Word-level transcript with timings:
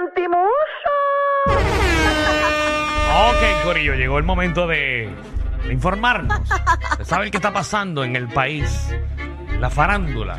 sentimucho. 0.00 0.90
Ok, 3.28 3.64
Corillo, 3.64 3.94
llegó 3.94 4.18
el 4.18 4.24
momento 4.24 4.66
de, 4.66 5.10
informarnos, 5.70 6.40
de 6.98 7.30
qué 7.30 7.36
está 7.36 7.52
pasando 7.52 8.04
en 8.04 8.16
el 8.16 8.28
país, 8.28 8.94
la 9.58 9.68
farándula. 9.68 10.38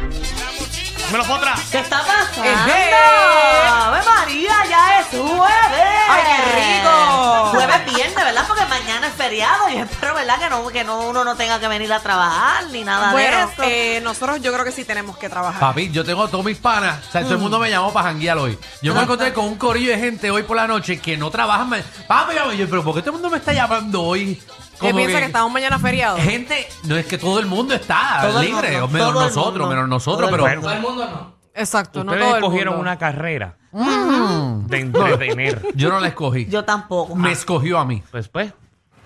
¡Me 1.11 1.17
lo 1.17 1.25
potra! 1.25 1.55
¿Qué 1.71 1.79
está 1.79 1.99
pasando? 2.05 2.43
¡Ejé! 2.43 2.91
¡Ave 2.93 3.99
María, 4.05 4.53
ya 4.69 4.99
es 5.01 5.07
jueves! 5.07 5.99
¡Ay, 6.09 6.23
qué 6.25 6.79
rico! 6.79 7.45
Jueves 7.51 7.85
viernes, 7.93 8.15
¿verdad? 8.15 8.45
Porque 8.47 8.65
mañana 8.65 9.07
es 9.07 9.13
feriado 9.13 9.69
y 9.69 9.77
espero, 9.79 10.15
¿verdad? 10.15 10.39
Que 10.39 10.49
no, 10.49 10.67
que 10.69 10.83
no, 10.85 10.99
uno 11.01 11.23
no 11.25 11.35
tenga 11.35 11.59
que 11.59 11.67
venir 11.67 11.91
a 11.91 11.99
trabajar 11.99 12.65
ni 12.71 12.83
nada 12.85 13.11
Bueno, 13.11 13.37
de 13.37 13.43
eso. 13.53 13.63
eh, 13.63 13.99
nosotros 14.01 14.41
yo 14.41 14.53
creo 14.53 14.63
que 14.63 14.71
sí 14.71 14.85
tenemos 14.85 15.17
que 15.17 15.27
trabajar. 15.27 15.59
Papi, 15.59 15.91
yo 15.91 16.05
tengo 16.05 16.27
todos 16.29 16.45
mis 16.45 16.57
panas. 16.57 17.05
O 17.09 17.11
sea, 17.11 17.21
todo 17.23 17.33
el 17.33 17.39
mundo 17.39 17.59
me 17.59 17.69
llamó 17.69 17.91
para 17.91 18.07
janguear 18.09 18.37
hoy. 18.37 18.57
Yo 18.81 18.93
me 18.95 19.01
encontré 19.01 19.33
con 19.33 19.45
un 19.45 19.55
corillo 19.57 19.91
de 19.91 19.99
gente 19.99 20.31
hoy 20.31 20.43
por 20.43 20.55
la 20.55 20.67
noche 20.67 20.99
que 21.01 21.17
no 21.17 21.29
trabajan. 21.29 21.83
papi, 22.07 22.35
yo, 22.57 22.69
pero 22.69 22.83
¿por 22.83 22.95
qué 22.95 23.01
todo 23.01 23.09
el 23.11 23.13
mundo 23.15 23.29
me 23.29 23.37
está 23.37 23.51
llamando 23.51 24.01
hoy? 24.01 24.41
¿Qué 24.81 24.87
Como 24.87 24.97
piensa 24.97 25.19
que 25.19 25.25
estamos 25.25 25.51
mañana 25.51 25.79
feriados? 25.79 26.19
Gente, 26.21 26.67
no 26.85 26.97
es 26.97 27.05
que 27.05 27.17
todo 27.17 27.39
el 27.39 27.45
mundo 27.45 27.73
está 27.75 28.19
Todo 28.23 28.41
el 28.41 28.47
libre, 28.47 28.71
mundo, 28.81 28.87
menos 28.89 29.13
todo 29.13 29.21
el 29.21 29.27
nosotros, 29.27 29.53
mundo. 29.53 29.67
menos 29.69 29.87
nosotros, 29.89 30.29
Todo 30.29 30.45
el 30.47 30.59
pero 30.59 30.81
mundo. 30.81 31.37
Exacto, 31.53 32.03
no 32.03 32.11
Ustedes 32.11 32.27
todo 32.27 32.37
el 32.37 32.43
escogieron 32.43 32.73
mundo. 32.75 32.81
una 32.89 32.97
carrera 32.97 33.57
Mm. 33.73 34.67
de 34.67 34.79
entretener. 34.79 35.61
yo 35.75 35.89
no 35.89 35.99
la 35.99 36.07
escogí. 36.09 36.45
Yo 36.47 36.65
tampoco. 36.65 37.15
me 37.15 37.31
escogió 37.31 37.77
a 37.79 37.85
mí. 37.85 38.01
Pues, 38.11 38.27
pues, 38.27 38.53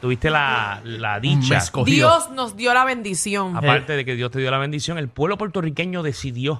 tuviste 0.01 0.29
la, 0.29 0.81
la 0.83 1.15
Me 1.15 1.21
dicha. 1.21 1.57
escogió. 1.57 1.93
Dios 1.93 2.29
nos 2.31 2.55
dio 2.55 2.73
la 2.73 2.85
bendición. 2.85 3.55
Aparte 3.57 3.93
de 3.93 4.05
que 4.05 4.15
Dios 4.15 4.29
te 4.31 4.39
dio 4.39 4.51
la 4.51 4.57
bendición, 4.57 4.97
el 4.97 5.07
pueblo 5.07 5.37
puertorriqueño 5.37 6.03
decidió 6.03 6.59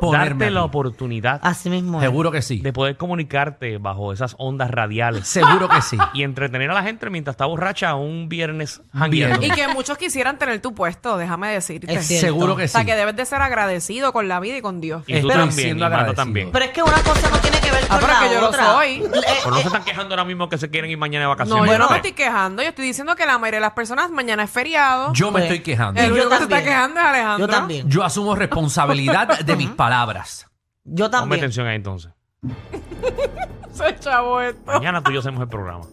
Ponerme 0.00 0.10
darte 0.10 0.50
la 0.50 0.64
oportunidad 0.64 1.40
Así 1.42 1.70
mismo. 1.70 1.98
es. 1.98 2.04
Seguro 2.04 2.30
que 2.30 2.42
sí. 2.42 2.58
de 2.60 2.72
poder 2.72 2.96
comunicarte 2.96 3.78
bajo 3.78 4.12
esas 4.12 4.34
ondas 4.38 4.70
radiales 4.70 5.26
Seguro 5.28 5.68
que 5.68 5.82
sí. 5.82 5.96
y 6.14 6.22
entretener 6.22 6.70
a 6.70 6.74
la 6.74 6.82
gente 6.82 7.08
mientras 7.10 7.34
está 7.34 7.46
borracha 7.46 7.94
un 7.94 8.28
viernes 8.28 8.80
jangueando. 8.92 9.44
Y 9.46 9.50
que 9.50 9.68
muchos 9.68 9.96
quisieran 9.98 10.38
tener 10.38 10.60
tu 10.60 10.74
puesto, 10.74 11.16
déjame 11.16 11.48
decirte. 11.48 11.92
Es 11.94 12.06
cierto. 12.06 12.26
Seguro 12.26 12.56
que 12.56 12.64
O 12.64 12.66
sí. 12.66 12.72
sea, 12.72 12.84
que 12.84 12.94
debes 12.96 13.14
de 13.16 13.24
ser 13.26 13.40
agradecido 13.42 14.12
con 14.12 14.26
la 14.28 14.40
vida 14.40 14.56
y 14.56 14.62
con 14.62 14.80
Dios. 14.80 15.02
Y 15.06 15.12
tú 15.12 15.18
Estoy 15.28 15.32
también, 15.32 15.52
siendo 15.52 15.86
agradecido. 15.86 16.14
también. 16.14 16.50
Pero 16.52 16.64
es 16.64 16.70
que 16.72 16.82
una 16.82 17.02
cosa 17.02 17.30
no 17.30 17.38
tiene 17.38 17.59
que 17.70 17.76
ver 17.76 17.86
con 17.88 17.96
Ah, 17.96 18.00
pero 18.00 18.12
la 18.12 18.20
que 18.28 18.34
yo 18.34 18.40
lo 18.40 18.48
otra. 18.48 18.64
soy. 18.72 18.88
Eh, 18.96 19.10
Pero 19.10 19.50
no 19.50 19.56
eh, 19.56 19.60
se 19.62 19.66
están 19.68 19.84
quejando 19.84 20.14
ahora 20.14 20.24
mismo 20.24 20.48
que 20.48 20.58
se 20.58 20.70
quieren 20.70 20.90
ir 20.90 20.98
mañana 20.98 21.24
de 21.24 21.24
No, 21.24 21.30
vacaciones. 21.30 21.66
yo 21.72 21.78
no 21.78 21.84
me 21.86 21.90
¿no? 21.90 21.96
estoy 21.96 22.12
quejando. 22.12 22.62
Yo 22.62 22.68
estoy 22.68 22.84
diciendo 22.86 23.16
que 23.16 23.26
la 23.26 23.38
mayoría 23.38 23.58
de 23.58 23.62
las 23.66 23.72
personas 23.72 24.10
mañana 24.10 24.42
es 24.44 24.50
feriado. 24.50 25.12
Yo 25.12 25.26
me 25.26 25.32
Pues, 25.32 25.44
estoy 25.44 25.60
quejando. 25.60 26.00
el 26.00 26.08
yo 26.08 26.12
único 26.14 26.28
que 26.30 26.36
se 26.36 26.42
está 26.42 26.56
también. 26.56 26.74
quejando 26.74 27.00
es 27.00 27.06
Alejandro. 27.06 27.46
yo 27.46 27.52
también. 27.52 27.88
Yo 27.90 28.04
asumo 28.04 28.34
responsabilidad 28.34 29.38
de 29.40 29.56
mis 29.56 29.70
palabras. 29.70 30.46
Yo 30.84 31.04
Ponme 31.06 31.10
también. 31.10 31.40
atención 31.40 31.66
ahí 31.66 31.76
entonces. 31.76 32.12
Soy 33.72 33.94
chavo 33.98 34.40
esto. 34.40 34.60
Mañana 34.66 35.02
tú 35.02 35.10
y 35.10 35.14
yo 35.14 35.20
hacemos 35.20 35.40
el 35.40 35.48
programa. 35.48 35.84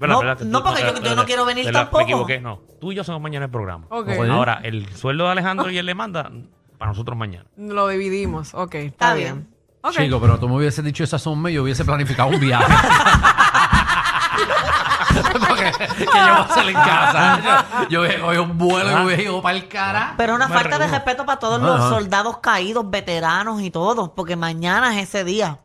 No, 0.00 0.18
Verdad, 0.18 0.38
que 0.38 0.44
no, 0.46 0.58
tú- 0.62 0.64
porque 0.68 0.82
yo- 0.82 1.00
yo 1.00 1.14
no 1.14 1.24
quiero 1.24 1.44
venir 1.44 1.64
verdad, 1.66 1.82
tampoco. 1.82 1.98
Me 1.98 2.04
equivoqué, 2.10 2.40
no. 2.40 2.60
Tú 2.80 2.90
y 2.90 2.96
yo 2.96 3.02
hacemos 3.02 3.20
mañana 3.20 3.44
el 3.44 3.52
programa. 3.52 3.86
Ok. 3.88 4.08
Ahora, 4.30 4.60
el 4.64 4.88
sueldo 4.96 5.24
de 5.26 5.30
Alejandro 5.30 5.70
y 5.70 5.78
él 5.78 5.86
le 5.86 5.94
manda 5.94 6.28
para 6.76 6.90
nosotros 6.90 7.16
mañana. 7.16 7.46
Lo 7.56 7.86
dividimos. 7.86 8.52
Ok, 8.54 8.74
está, 8.74 8.86
Está 8.86 9.14
bien. 9.14 9.34
bien. 9.34 9.51
Ok. 9.82 9.92
Chico, 9.92 10.20
pero 10.20 10.38
tú 10.38 10.48
me 10.48 10.56
hubieses 10.56 10.84
dicho 10.84 11.02
hace 11.04 11.28
un 11.28 11.42
mes, 11.42 11.52
yo 11.54 11.62
hubiese 11.64 11.84
planificado 11.84 12.28
un 12.30 12.38
viaje. 12.40 12.64
Porque 15.48 15.72
que 15.98 16.04
yo 16.04 16.10
voy 16.10 16.20
a 16.20 16.40
hacer 16.42 16.68
en 16.68 16.74
casa. 16.74 17.66
Yo, 17.82 17.88
yo 17.88 18.00
hubiese 18.00 18.20
cogido 18.20 18.42
un 18.44 18.58
vuelo 18.58 18.90
y 18.90 18.94
me 18.94 19.04
hubiese 19.06 19.22
ido 19.24 19.42
para 19.42 19.56
el 19.58 19.68
cara. 19.68 20.14
Pero 20.16 20.32
es 20.32 20.36
una 20.36 20.48
falta 20.48 20.78
de 20.78 20.86
respeto 20.86 21.26
para 21.26 21.38
todos 21.38 21.60
los 21.60 21.80
Ajá. 21.80 21.88
soldados 21.90 22.38
caídos, 22.38 22.88
veteranos 22.90 23.60
y 23.62 23.70
todos, 23.70 24.10
porque 24.10 24.36
mañana 24.36 24.98
es 24.98 25.08
ese 25.08 25.24
día. 25.24 25.58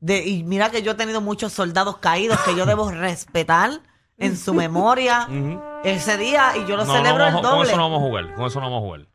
De, 0.00 0.26
y 0.26 0.42
mira 0.42 0.70
que 0.70 0.82
yo 0.82 0.92
he 0.92 0.94
tenido 0.94 1.20
muchos 1.20 1.52
soldados 1.52 1.98
caídos 1.98 2.38
que 2.40 2.56
yo 2.56 2.66
debo 2.66 2.90
respetar 2.90 3.80
en 4.18 4.36
su 4.36 4.52
memoria 4.52 5.28
ese 5.84 6.16
día 6.18 6.56
y 6.56 6.66
yo 6.66 6.76
lo 6.76 6.84
No, 6.84 6.92
celebro 6.92 7.18
no, 7.18 7.26
el 7.28 7.34
vamos- 7.34 7.42
con 7.50 7.58
doble. 7.58 7.68
eso 7.70 7.76
no 7.78 7.84
vamos 7.90 7.98
a 7.98 8.06
jugar. 8.08 8.34
Con 8.34 8.46
eso 8.46 8.60
no 8.60 8.66
vamos 8.70 8.78
a 8.78 8.86
jugar. 8.86 9.06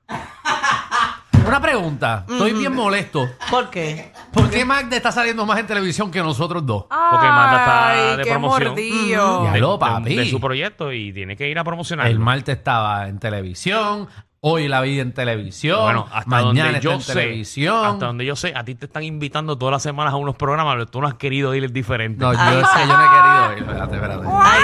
Una 1.47 1.61
pregunta. 1.61 2.25
Estoy 2.27 2.53
bien 2.53 2.73
molesto. 2.75 3.27
¿Por 3.49 3.69
qué? 3.69 4.11
¿Por 4.33 4.49
qué 4.49 4.65
Magda 4.65 4.97
está 4.97 5.11
saliendo 5.11 5.45
más 5.45 5.57
en 5.59 5.67
televisión 5.67 6.11
que 6.11 6.21
nosotros 6.21 6.65
dos? 6.65 6.85
Porque 6.89 7.25
Magda 7.27 7.57
está 7.59 7.89
Ay, 8.11 8.17
de 8.17 8.23
qué 8.23 8.29
promoción. 8.31 8.69
mordido. 8.69 9.43
Ya. 9.45 9.55
Hello, 9.55 9.73
de- 9.73 9.79
papi. 9.79 10.15
De, 10.15 10.25
su 10.29 10.39
proyecto 10.41 10.91
y 10.91 11.13
tiene 11.13 11.35
que 11.37 11.47
ir 11.49 11.57
a 11.57 11.63
promocionar. 11.63 12.07
El 12.07 12.19
martes 12.19 12.57
estaba 12.57 13.07
en 13.07 13.19
televisión, 13.19 14.07
hoy 14.41 14.67
la 14.67 14.81
vi 14.81 14.99
en 14.99 15.13
televisión, 15.13 15.81
Bueno, 15.81 16.07
hasta 16.11 16.29
mañana 16.29 16.45
donde 16.65 16.69
está 16.77 16.79
yo 16.81 16.91
en 16.91 17.01
sé, 17.01 17.13
televisión. 17.13 17.85
hasta 17.85 18.05
donde 18.07 18.25
yo 18.25 18.35
sé, 18.35 18.53
a 18.55 18.63
ti 18.65 18.75
te 18.75 18.85
están 18.85 19.03
invitando 19.03 19.57
todas 19.57 19.71
las 19.71 19.83
semanas 19.83 20.13
a 20.13 20.17
unos 20.17 20.35
programas, 20.35 20.75
pero 20.75 20.85
tú 20.87 20.99
no 21.01 21.07
has 21.07 21.13
querido 21.15 21.55
ir 21.55 21.71
diferente. 21.71 22.19
No, 22.23 22.33
yo 22.33 22.39
que 22.39 22.45
yo 22.45 22.97
no 22.97 23.03
he 23.03 23.09
querido 23.09 23.53
ir. 23.53 23.57
Espérate, 23.59 23.95
espérate. 23.95 24.27
Ay. 24.41 24.63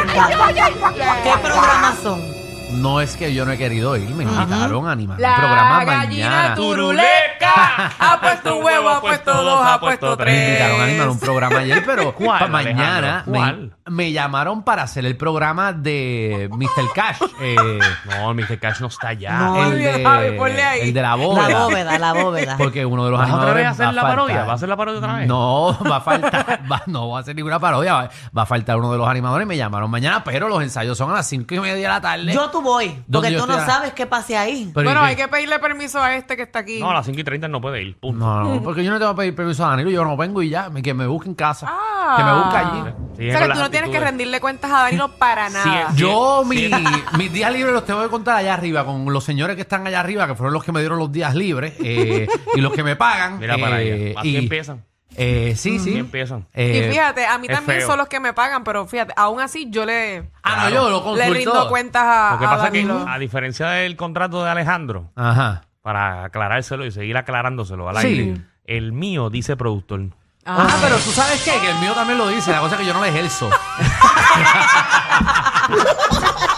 ¿Qué 1.24 1.32
programas 1.42 1.98
son? 2.00 2.43
No 2.76 3.00
es 3.00 3.16
que 3.16 3.34
yo 3.34 3.46
no 3.46 3.52
he 3.52 3.58
querido 3.58 3.96
ir, 3.96 4.10
me 4.16 4.24
invitaron 4.24 4.88
a 4.88 4.92
animar 4.92 5.16
un 5.18 5.22
La 5.22 5.36
programa 5.36 5.86
gallina 5.86 6.30
mañana. 6.30 6.56
turuleca 6.56 7.92
ha 8.00 8.20
puesto 8.20 8.58
un 8.58 8.64
huevo, 8.66 8.90
ha 8.90 9.02
puesto 9.02 9.34
dos, 9.44 9.66
ha 9.66 9.80
puesto 9.80 10.18
Me 10.18 10.46
invitaron 10.48 10.82
a 10.82 10.84
animar 10.86 11.10
un 11.10 11.18
tres. 11.18 11.30
programa 11.30 11.60
ayer, 11.60 11.84
pero 11.86 12.14
¿Cuál, 12.16 12.40
pa' 12.40 12.48
mañana 12.48 12.98
Alejandro? 13.20 13.32
me, 13.32 13.38
¿Cuál? 13.38 13.76
me 13.88 14.12
llamaron 14.12 14.64
para 14.64 14.84
hacer 14.84 15.06
el 15.06 15.16
programa 15.18 15.72
de 15.72 16.50
Mr. 16.52 16.92
Cash. 16.94 17.22
eh, 17.42 17.80
No, 18.06 18.32
el 18.32 18.36
Mr. 18.36 18.60
Cash 18.60 18.80
no 18.82 18.88
está 18.88 19.10
allá. 19.10 19.38
No. 19.38 19.64
el, 19.72 19.88
Ay, 19.88 20.04
Javi, 20.04 20.24
de, 20.26 20.32
ponle 20.34 20.64
ahí. 20.64 20.82
el 20.82 20.94
de 20.94 21.02
la 21.02 21.10
La 21.10 21.16
bóveda. 21.16 21.60
bóveda, 21.60 22.00
la 22.00 22.14
bóveda. 22.14 22.58
Porque 22.58 22.86
uno 22.86 23.06
de 23.06 23.12
los 23.12 23.20
¿Vas 23.20 23.28
otra 23.30 23.38
animadores 23.52 23.62
vez 23.64 23.68
a 23.68 23.72
hacer 23.72 23.86
va 23.88 23.92
la 23.92 24.02
faltar. 24.02 24.16
parodia? 24.18 24.44
¿Va 24.46 24.52
a 24.52 24.56
hacer 24.56 24.70
la 24.70 24.78
parodia 24.78 24.98
otra 25.00 25.14
vez? 25.16 25.28
No, 25.28 25.78
va 25.90 25.96
a 25.98 26.02
faltar, 26.02 26.60
va- 26.72 26.84
no 26.88 27.10
va 27.10 27.18
a 27.20 27.22
hacer 27.22 27.36
ninguna 27.36 27.60
parodia, 27.60 27.94
va, 27.94 28.10
va 28.38 28.42
a 28.42 28.46
faltar 28.46 28.78
uno 28.78 28.92
de 28.92 28.98
los 28.98 29.08
animadores. 29.08 29.46
Me 29.48 29.58
llamaron 29.58 29.90
mañana, 29.92 30.24
pero 30.24 30.48
los 30.50 30.62
ensayos 30.64 30.98
son 30.98 31.12
a 31.12 31.14
las 31.16 31.28
cinco 31.28 31.54
y 31.56 31.60
media 31.60 31.76
de 31.76 31.88
la 31.88 32.02
tarde. 32.02 32.34
Yo 32.34 32.50
tú 32.50 32.62
voy, 32.64 32.88
¿Dónde 32.88 33.04
porque 33.12 33.32
yo 33.34 33.42
tú 33.42 33.48
no 33.48 33.54
estoy? 33.60 33.70
sabes 33.74 33.94
qué 33.94 34.06
pase 34.08 34.38
ahí. 34.38 34.72
Pero 34.74 34.86
Bueno, 34.90 35.06
¿y 35.06 35.10
hay 35.10 35.16
que 35.16 35.28
pedirle 35.28 35.60
permiso 35.60 36.02
a 36.02 36.16
este 36.16 36.36
que 36.36 36.44
está 36.44 36.60
aquí. 36.60 36.80
No, 36.80 36.90
a 36.90 36.94
las 36.96 37.06
5 37.06 37.20
y 37.20 37.24
30 37.24 37.48
no 37.50 37.62
puede 37.62 37.84
ir. 37.84 37.98
Punto. 38.00 38.26
No, 38.26 38.44
no, 38.56 38.64
porque 38.64 38.84
yo 38.84 38.92
no 38.92 38.98
tengo 39.00 39.12
que 39.14 39.18
pedir 39.20 39.36
permiso 39.36 39.66
a 39.66 39.70
Danilo, 39.70 39.92
yo 39.92 40.04
no 40.04 40.18
vengo 40.18 40.42
y 40.42 40.50
ya, 40.50 40.70
me- 40.70 40.82
que 40.82 40.94
me 40.94 41.06
busque 41.06 41.30
en 41.30 41.36
casa. 41.36 41.68
Ah. 41.70 42.16
Que 42.18 42.24
me 42.24 42.34
busque 42.34 42.58
allí. 42.58 42.94
Sigue 43.18 43.30
o 43.36 43.38
sea 43.38 43.48
que 43.48 43.54
tú 43.54 43.60
no 43.60 43.70
tienes 43.70 43.90
que 43.92 44.00
rendirle 44.00 44.40
cuentas 44.40 44.72
a 44.72 44.80
Danilo 44.84 45.10
para 45.18 45.50
nada. 45.50 45.90
Sí, 45.92 45.98
Yo 45.98 46.44
mi- 46.46 46.58
sí. 46.58 46.72
mis 47.18 47.32
días 47.32 47.52
libres 47.54 47.74
los 47.74 47.86
tengo 47.86 48.02
que 48.02 48.10
contar 48.10 48.38
allá 48.38 48.54
arriba 48.54 48.86
con 48.86 49.06
los 49.14 49.24
señores 49.24 49.56
que 49.56 49.62
están 49.64 49.86
allá 49.86 50.00
arriba, 50.00 50.26
que 50.28 50.36
fueron 50.36 50.54
los 50.54 50.64
que 50.64 50.72
me 50.72 50.80
dieron 50.80 50.98
los 51.00 51.12
días 51.12 51.36
libres 51.36 51.74
eh, 51.84 52.28
y 52.56 52.62
los 52.62 52.74
que 52.74 52.84
me 52.84 52.96
pagan. 52.96 53.40
Mira 53.40 53.58
para 53.58 53.82
eh, 53.82 54.10
allá. 54.12 54.20
Así 54.20 54.30
y- 54.30 54.36
empiezan. 54.38 54.84
Eh, 55.16 55.54
sí, 55.56 55.80
sí. 55.80 55.92
Así 55.92 56.00
empiezan. 56.00 56.46
Eh, 56.54 56.86
y 56.88 56.92
fíjate, 56.92 57.26
a 57.26 57.38
mí 57.38 57.48
es 57.50 57.56
también 57.56 57.80
feo. 57.80 57.88
son 57.88 57.98
los 57.98 58.08
que 58.08 58.20
me 58.20 58.34
pagan, 58.34 58.64
pero 58.64 58.86
fíjate, 58.88 59.14
aún 59.16 59.40
así 59.42 59.68
yo 59.70 59.86
le, 59.86 60.30
Ah, 60.44 60.66
no, 60.66 60.70
yo 60.70 60.90
lo 60.90 60.98
le 60.98 61.04
consulto. 61.04 61.34
rindo 61.34 61.70
cuentas 61.70 62.04
a, 62.04 62.32
Lo 62.34 62.40
que 62.40 62.46
a 62.46 62.50
pasa 62.50 62.66
es 62.68 62.72
que, 62.72 62.88
a 63.08 63.20
diferencia 63.20 63.68
del 63.70 63.96
contrato 63.96 64.44
de 64.44 64.50
Alejandro, 64.50 65.12
Ajá. 65.16 65.64
para 65.82 66.26
aclarárselo 66.26 66.86
y 66.86 66.92
seguir 66.92 67.18
aclarándoselo 67.18 67.90
al 67.90 67.98
Sí. 68.00 68.08
aire, 68.08 68.38
el 68.66 68.92
mío 68.94 69.30
dice 69.30 69.56
productor. 69.58 70.02
Ah, 70.46 70.68
pero 70.82 70.96
tú 70.98 71.12
sabes 71.12 71.42
qué, 71.44 71.52
que 71.62 71.70
el 71.72 71.78
mío 71.80 71.94
también 71.94 72.18
lo 72.18 72.28
dice, 72.28 72.52
la 72.52 72.60
cosa 72.60 72.76
es 72.76 72.82
que 72.82 72.88
yo 72.88 72.94
no 72.94 73.00
lo 73.00 73.06
ejerzo. 73.06 73.50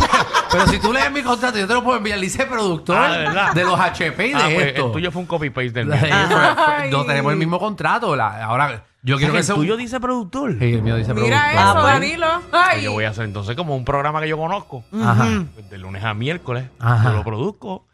pero 0.57 0.67
si 0.71 0.79
tú 0.79 0.93
lees 0.93 1.11
mi 1.11 1.21
contrato, 1.21 1.57
yo 1.57 1.67
te 1.67 1.73
lo 1.73 1.83
puedo 1.83 1.97
enviar, 1.97 2.19
dice 2.19 2.45
productor 2.45 2.97
Ah, 2.97 3.11
¿de 3.11 3.17
verdad? 3.19 3.53
de 3.53 3.63
los 3.63 3.79
HP 3.79 4.27
y 4.27 4.29
de 4.31 4.35
Ah, 4.35 4.41
pues, 4.53 4.67
esto. 4.67 4.85
el 4.87 4.91
tuyo 4.91 5.11
fue 5.11 5.21
un 5.21 5.27
copy-paste 5.27 5.71
del 5.71 5.87
mío. 5.89 5.97
fue- 5.99 6.11
Ay. 6.11 6.91
no 6.91 7.05
tenemos 7.05 7.31
el 7.33 7.37
mismo 7.39 7.59
contrato. 7.59 8.15
la- 8.15 8.43
ahora, 8.45 8.83
yo 9.03 9.17
quiero 9.17 9.33
que 9.33 9.39
el 9.39 9.43
sea 9.45 9.55
un- 9.55 9.61
tuyo 9.61 9.77
dice 9.77 9.99
productor. 9.99 10.53
Sí, 10.59 10.73
el 10.73 10.81
mío 10.81 10.95
dice 10.95 11.13
Mira 11.13 11.25
productor. 11.51 11.61
eso, 11.61 11.77
Ah. 11.87 11.91
Danilo. 11.93 12.27
Pues 12.49 12.63
Ay. 12.69 12.83
yo 12.83 12.91
voy 12.93 13.05
a 13.05 13.09
hacer 13.09 13.25
entonces 13.25 13.55
como 13.55 13.75
un 13.75 13.85
programa 13.85 14.21
que 14.21 14.27
yo 14.29 14.37
conozco. 14.37 14.83
Ajá. 15.03 15.27
Pues 15.53 15.69
de 15.69 15.77
lunes 15.77 16.03
a 16.03 16.13
miércoles. 16.13 16.65
Ajá. 16.79 17.09
Yo 17.11 17.15
lo 17.17 17.23
produzco. 17.23 17.85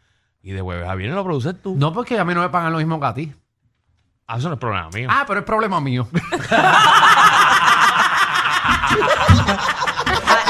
Y 0.42 0.50
de 0.52 0.60
jueves 0.60 0.88
a 0.88 0.94
viernes 0.94 1.16
lo 1.16 1.24
produces 1.24 1.54
tú. 1.62 1.74
No, 1.76 1.92
porque 1.92 2.18
a 2.18 2.24
mí 2.24 2.34
no 2.34 2.40
me 2.40 2.48
pagan 2.48 2.72
lo 2.72 2.78
mismo 2.78 2.98
que 2.98 3.06
a 3.06 3.14
ti. 3.14 3.32
Ah, 4.26 4.38
eso 4.38 4.48
no 4.48 4.54
es 4.54 4.60
problema 4.60 4.88
mío. 4.92 5.08
Ah, 5.10 5.24
pero 5.26 5.40
es 5.40 5.46
problema 5.46 5.80
mío. 5.80 6.08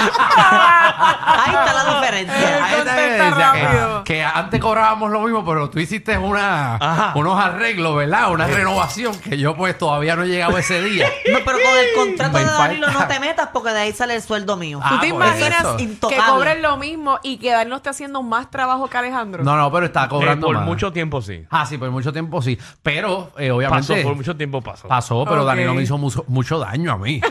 Ahí 1.34 1.54
está 1.54 1.72
la 1.72 1.94
diferencia. 1.94 2.34
Ahí 2.36 2.74
está, 2.74 2.76
contesta 2.76 3.24
decía 3.30 4.02
que- 4.04 4.22
antes 4.24 4.60
cobrábamos 4.60 5.10
lo 5.10 5.20
mismo, 5.22 5.44
pero 5.44 5.70
tú 5.70 5.78
hiciste 5.78 6.16
una, 6.18 6.76
Ajá. 6.76 7.12
unos 7.16 7.38
arreglos, 7.42 7.96
¿verdad? 7.96 8.30
Una 8.30 8.46
renovación 8.46 9.18
que 9.20 9.38
yo 9.38 9.54
pues 9.56 9.76
todavía 9.78 10.16
no 10.16 10.22
he 10.24 10.28
llegado 10.28 10.56
ese 10.58 10.82
día. 10.82 11.08
No, 11.32 11.38
pero 11.44 11.58
con 11.58 11.78
el 11.78 11.86
contrato 11.96 12.38
de 12.38 12.44
Danilo 12.44 12.90
no 12.90 13.06
te 13.06 13.20
metas 13.20 13.48
porque 13.52 13.70
de 13.70 13.80
ahí 13.80 13.92
sale 13.92 14.14
el 14.14 14.22
sueldo 14.22 14.56
mío. 14.56 14.80
Ah, 14.82 14.90
¿Tú 14.90 15.00
te 15.00 15.08
por 15.10 15.16
imaginas 15.24 15.60
eso. 15.60 16.08
que 16.08 16.16
cobren 16.16 16.62
lo 16.62 16.76
mismo 16.76 17.18
y 17.22 17.38
que 17.38 17.50
Danilo 17.52 17.76
esté 17.76 17.90
haciendo 17.90 18.22
más 18.22 18.50
trabajo 18.50 18.88
que 18.88 18.98
Alejandro? 18.98 19.42
No, 19.44 19.56
no, 19.56 19.70
pero 19.72 19.86
está 19.86 20.04
Eh, 20.04 20.08
cobrando 20.08 20.46
por 20.46 20.56
más. 20.56 20.64
mucho 20.64 20.92
tiempo 20.92 21.20
sí. 21.22 21.44
Ah, 21.50 21.66
sí, 21.66 21.78
por 21.78 21.90
mucho 21.90 22.12
tiempo 22.12 22.40
sí. 22.42 22.58
Pero, 22.82 23.32
eh, 23.38 23.50
obviamente... 23.50 23.94
Pasó, 23.94 24.02
por 24.02 24.14
mucho 24.16 24.36
tiempo 24.36 24.60
pasó. 24.60 24.88
Pasó, 24.88 25.24
pero 25.28 25.42
Ok. 25.42 25.46
Danilo 25.48 25.74
me 25.74 25.82
hizo 25.82 25.96
mucho, 25.98 26.24
mucho 26.28 26.58
daño 26.58 26.92
a 26.92 26.98
mí. 26.98 27.20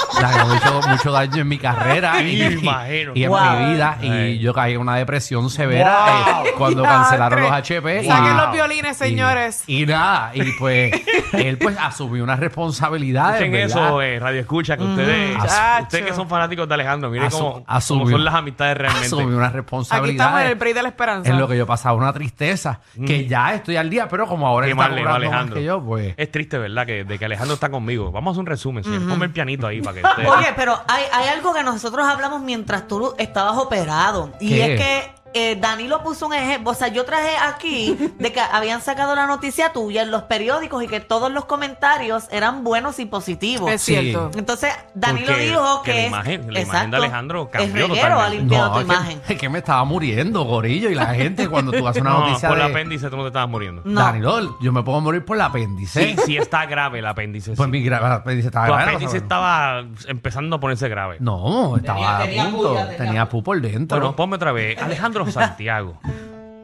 Danilo 0.21 0.55
hizo 0.55 0.81
mucho 0.89 1.11
daño 1.11 1.41
en 1.41 1.47
mi 1.47 1.57
carrera 1.57 2.15
Sí, 2.19 2.23
y, 2.41 2.49
me 2.49 2.53
imagino. 2.61 3.11
y 3.15 3.23
en 3.23 3.29
Wow. 3.29 3.39
mi 3.59 3.73
vida. 3.73 3.97
Y 4.01 4.39
yo 4.39 4.53
caí 4.53 4.73
en 4.73 4.81
una 4.81 4.95
depresión 4.95 5.49
severa 5.49 6.43
eh, 6.45 6.51
cuando 6.57 6.83
cancelaron 6.83 7.41
los 7.41 7.51
HP. 7.51 8.05
Saquen 8.05 8.33
y- 8.33 8.37
los 8.37 8.51
violines, 8.51 8.97
señores. 8.97 9.63
Y, 9.67 9.85
nada, 9.85 10.31
y 10.33 10.51
pues 10.59 10.93
él 11.33 11.57
pues 11.57 11.77
asumió 11.79 12.23
unas 12.23 12.39
responsabilidades. 12.39 13.41
Escuchen 13.41 13.51
¿verdad? 13.51 13.87
eso, 13.87 14.01
eh, 14.01 14.19
Radio 14.19 14.39
Escucha, 14.41 14.77
que 14.77 14.83
ustedes, 14.83 15.37
Chacho. 15.37 15.83
ustedes 15.83 16.05
que 16.05 16.13
son 16.13 16.27
fanáticos 16.29 16.67
de 16.67 16.73
Alejandro, 16.73 17.09
miren 17.09 17.27
Asu- 17.29 17.37
cómo, 17.37 17.51
cómo 17.53 17.65
asumió. 17.67 18.09
son 18.11 18.25
las 18.25 18.33
amistades 18.35 18.77
realmente. 18.77 19.07
Asumió 19.07 19.37
unas 19.37 19.49
Aquí 19.49 19.57
responsabilidades. 19.57 20.15
estamos 20.19 20.41
en 20.41 20.47
el 20.47 20.57
PRI 20.57 20.73
de 20.73 20.83
la 20.83 20.89
esperanza. 20.89 21.29
en 21.29 21.39
lo 21.39 21.47
que 21.47 21.57
yo 21.57 21.65
pasaba 21.65 21.95
una 21.95 22.13
tristeza, 22.13 22.79
que 23.05 23.27
ya 23.27 23.53
estoy 23.53 23.75
al 23.77 23.89
día, 23.89 24.07
pero 24.07 24.27
como 24.27 24.47
ahora 24.47 24.65
Qué 24.65 24.71
él 24.71 24.77
está 24.77 24.87
mal 24.89 24.95
le 24.95 25.03
va 25.03 25.09
a 25.11 25.13
cobrando 25.13 25.29
más 25.31 25.33
Alejandro. 25.41 25.55
que 25.55 25.63
yo, 25.63 25.83
pues... 25.83 26.13
Es 26.17 26.31
triste, 26.31 26.57
¿verdad? 26.57 26.85
Que, 26.85 27.03
de 27.03 27.17
que 27.19 27.25
Alejandro 27.25 27.53
está 27.55 27.69
conmigo. 27.69 28.11
Vamos 28.11 28.29
a 28.29 28.33
hacer 28.33 28.39
un 28.41 28.45
resumen, 28.47 28.83
señor. 28.83 29.07
Ponme 29.07 29.25
el 29.25 29.31
pianito 29.31 29.67
ahí 29.67 29.81
para 29.81 29.95
que. 30.01 30.01
Oye, 30.17 30.53
pero 30.55 30.81
hay, 30.87 31.05
hay 31.11 31.29
algo 31.29 31.53
que 31.53 31.63
nosotros 31.63 32.05
hablamos 32.07 32.41
mientras 32.41 32.87
tú 32.87 33.13
estabas 33.17 33.57
operado. 33.57 34.31
Y 34.39 34.49
¿Qué? 34.49 34.73
es 34.73 34.79
que 34.79 35.20
eh, 35.33 35.55
Danilo 35.59 36.03
puso 36.03 36.27
un 36.27 36.33
ejemplo. 36.33 36.71
O 36.71 36.73
sea, 36.73 36.87
yo 36.89 37.05
traje 37.05 37.31
aquí 37.37 37.97
de 38.19 38.31
que 38.31 38.39
habían 38.41 38.81
sacado 38.81 39.15
la 39.15 39.27
noticia 39.27 39.71
tuya 39.73 40.01
en 40.03 40.11
los 40.11 40.23
periódicos 40.23 40.83
y 40.83 40.87
que 40.87 40.99
todos 40.99 41.31
los 41.31 41.45
comentarios 41.45 42.27
eran 42.31 42.63
buenos 42.63 42.99
y 42.99 43.05
positivos. 43.05 43.71
Es 43.71 43.81
Sí. 43.81 43.95
cierto. 43.95 44.31
Entonces, 44.37 44.73
Danilo 44.93 45.27
Porque- 45.27 45.41
dijo 45.45 45.81
que 45.83 45.91
que, 45.91 45.97
la 45.97 46.01
es- 46.03 46.07
imagen- 46.11 46.21
la 46.21 46.25
imagen 46.25 46.53
de 46.53 46.59
exacto, 46.61 46.95
Alejandro 46.97 47.49
cambió 47.51 47.85
El 47.85 47.91
reguero 47.91 48.15
totalmente. 48.15 48.23
ha 48.23 48.29
limpiado 48.39 48.71
tu 48.73 48.79
es 48.79 48.85
que- 48.85 48.93
imagen. 48.93 49.21
es 49.27 49.37
que 49.39 49.49
me 49.49 49.57
estaba 49.59 49.83
muriendo, 49.85 50.43
gorillo, 50.43 50.89
y 50.89 50.95
la 50.95 51.07
gente 51.13 51.47
cuando 51.49 51.71
tú 51.71 51.87
haces 51.87 52.01
una 52.01 52.11
no, 52.11 52.19
noticia 52.27 52.49
por 52.49 52.57
de... 52.57 52.65
el 52.65 52.71
apéndice 52.71 53.09
tú 53.09 53.17
no 53.17 53.23
te 53.23 53.27
estabas 53.29 53.49
muriendo. 53.49 53.81
No. 53.85 54.01
Danilo, 54.01 54.57
yo 54.61 54.71
me 54.71 54.83
puedo 54.83 55.01
morir 55.01 55.23
por 55.25 55.37
el 55.37 55.41
apéndice. 55.41 56.03
Sí, 56.03 56.15
sí 56.25 56.37
está 56.37 56.65
grave 56.65 56.99
el 56.99 57.05
apéndice. 57.05 57.53
Pues 57.55 57.67
sí. 57.67 57.71
mi 57.71 57.83
gra- 57.83 58.15
apéndice 58.15 58.47
estaba 58.47 58.67
Tu 58.67 58.73
grave, 58.73 58.91
apéndice 58.95 59.17
estaba 59.17 59.83
empezando 60.07 60.55
a 60.55 60.59
ponerse 60.59 60.87
grave. 60.89 61.17
No, 61.19 61.77
estaba 61.77 62.19
tenía 62.23 62.43
a 62.43 62.49
punto. 62.49 62.73
tenía 62.75 62.97
tenía 62.97 63.29
pu 63.29 63.43
por 63.43 63.59
dentro. 63.61 63.97
Bueno, 63.97 64.15
ponme 64.15 64.35
otra 64.35 64.51
vez. 64.51 64.81
Alejandro 64.81 65.20
Santiago, 65.29 65.99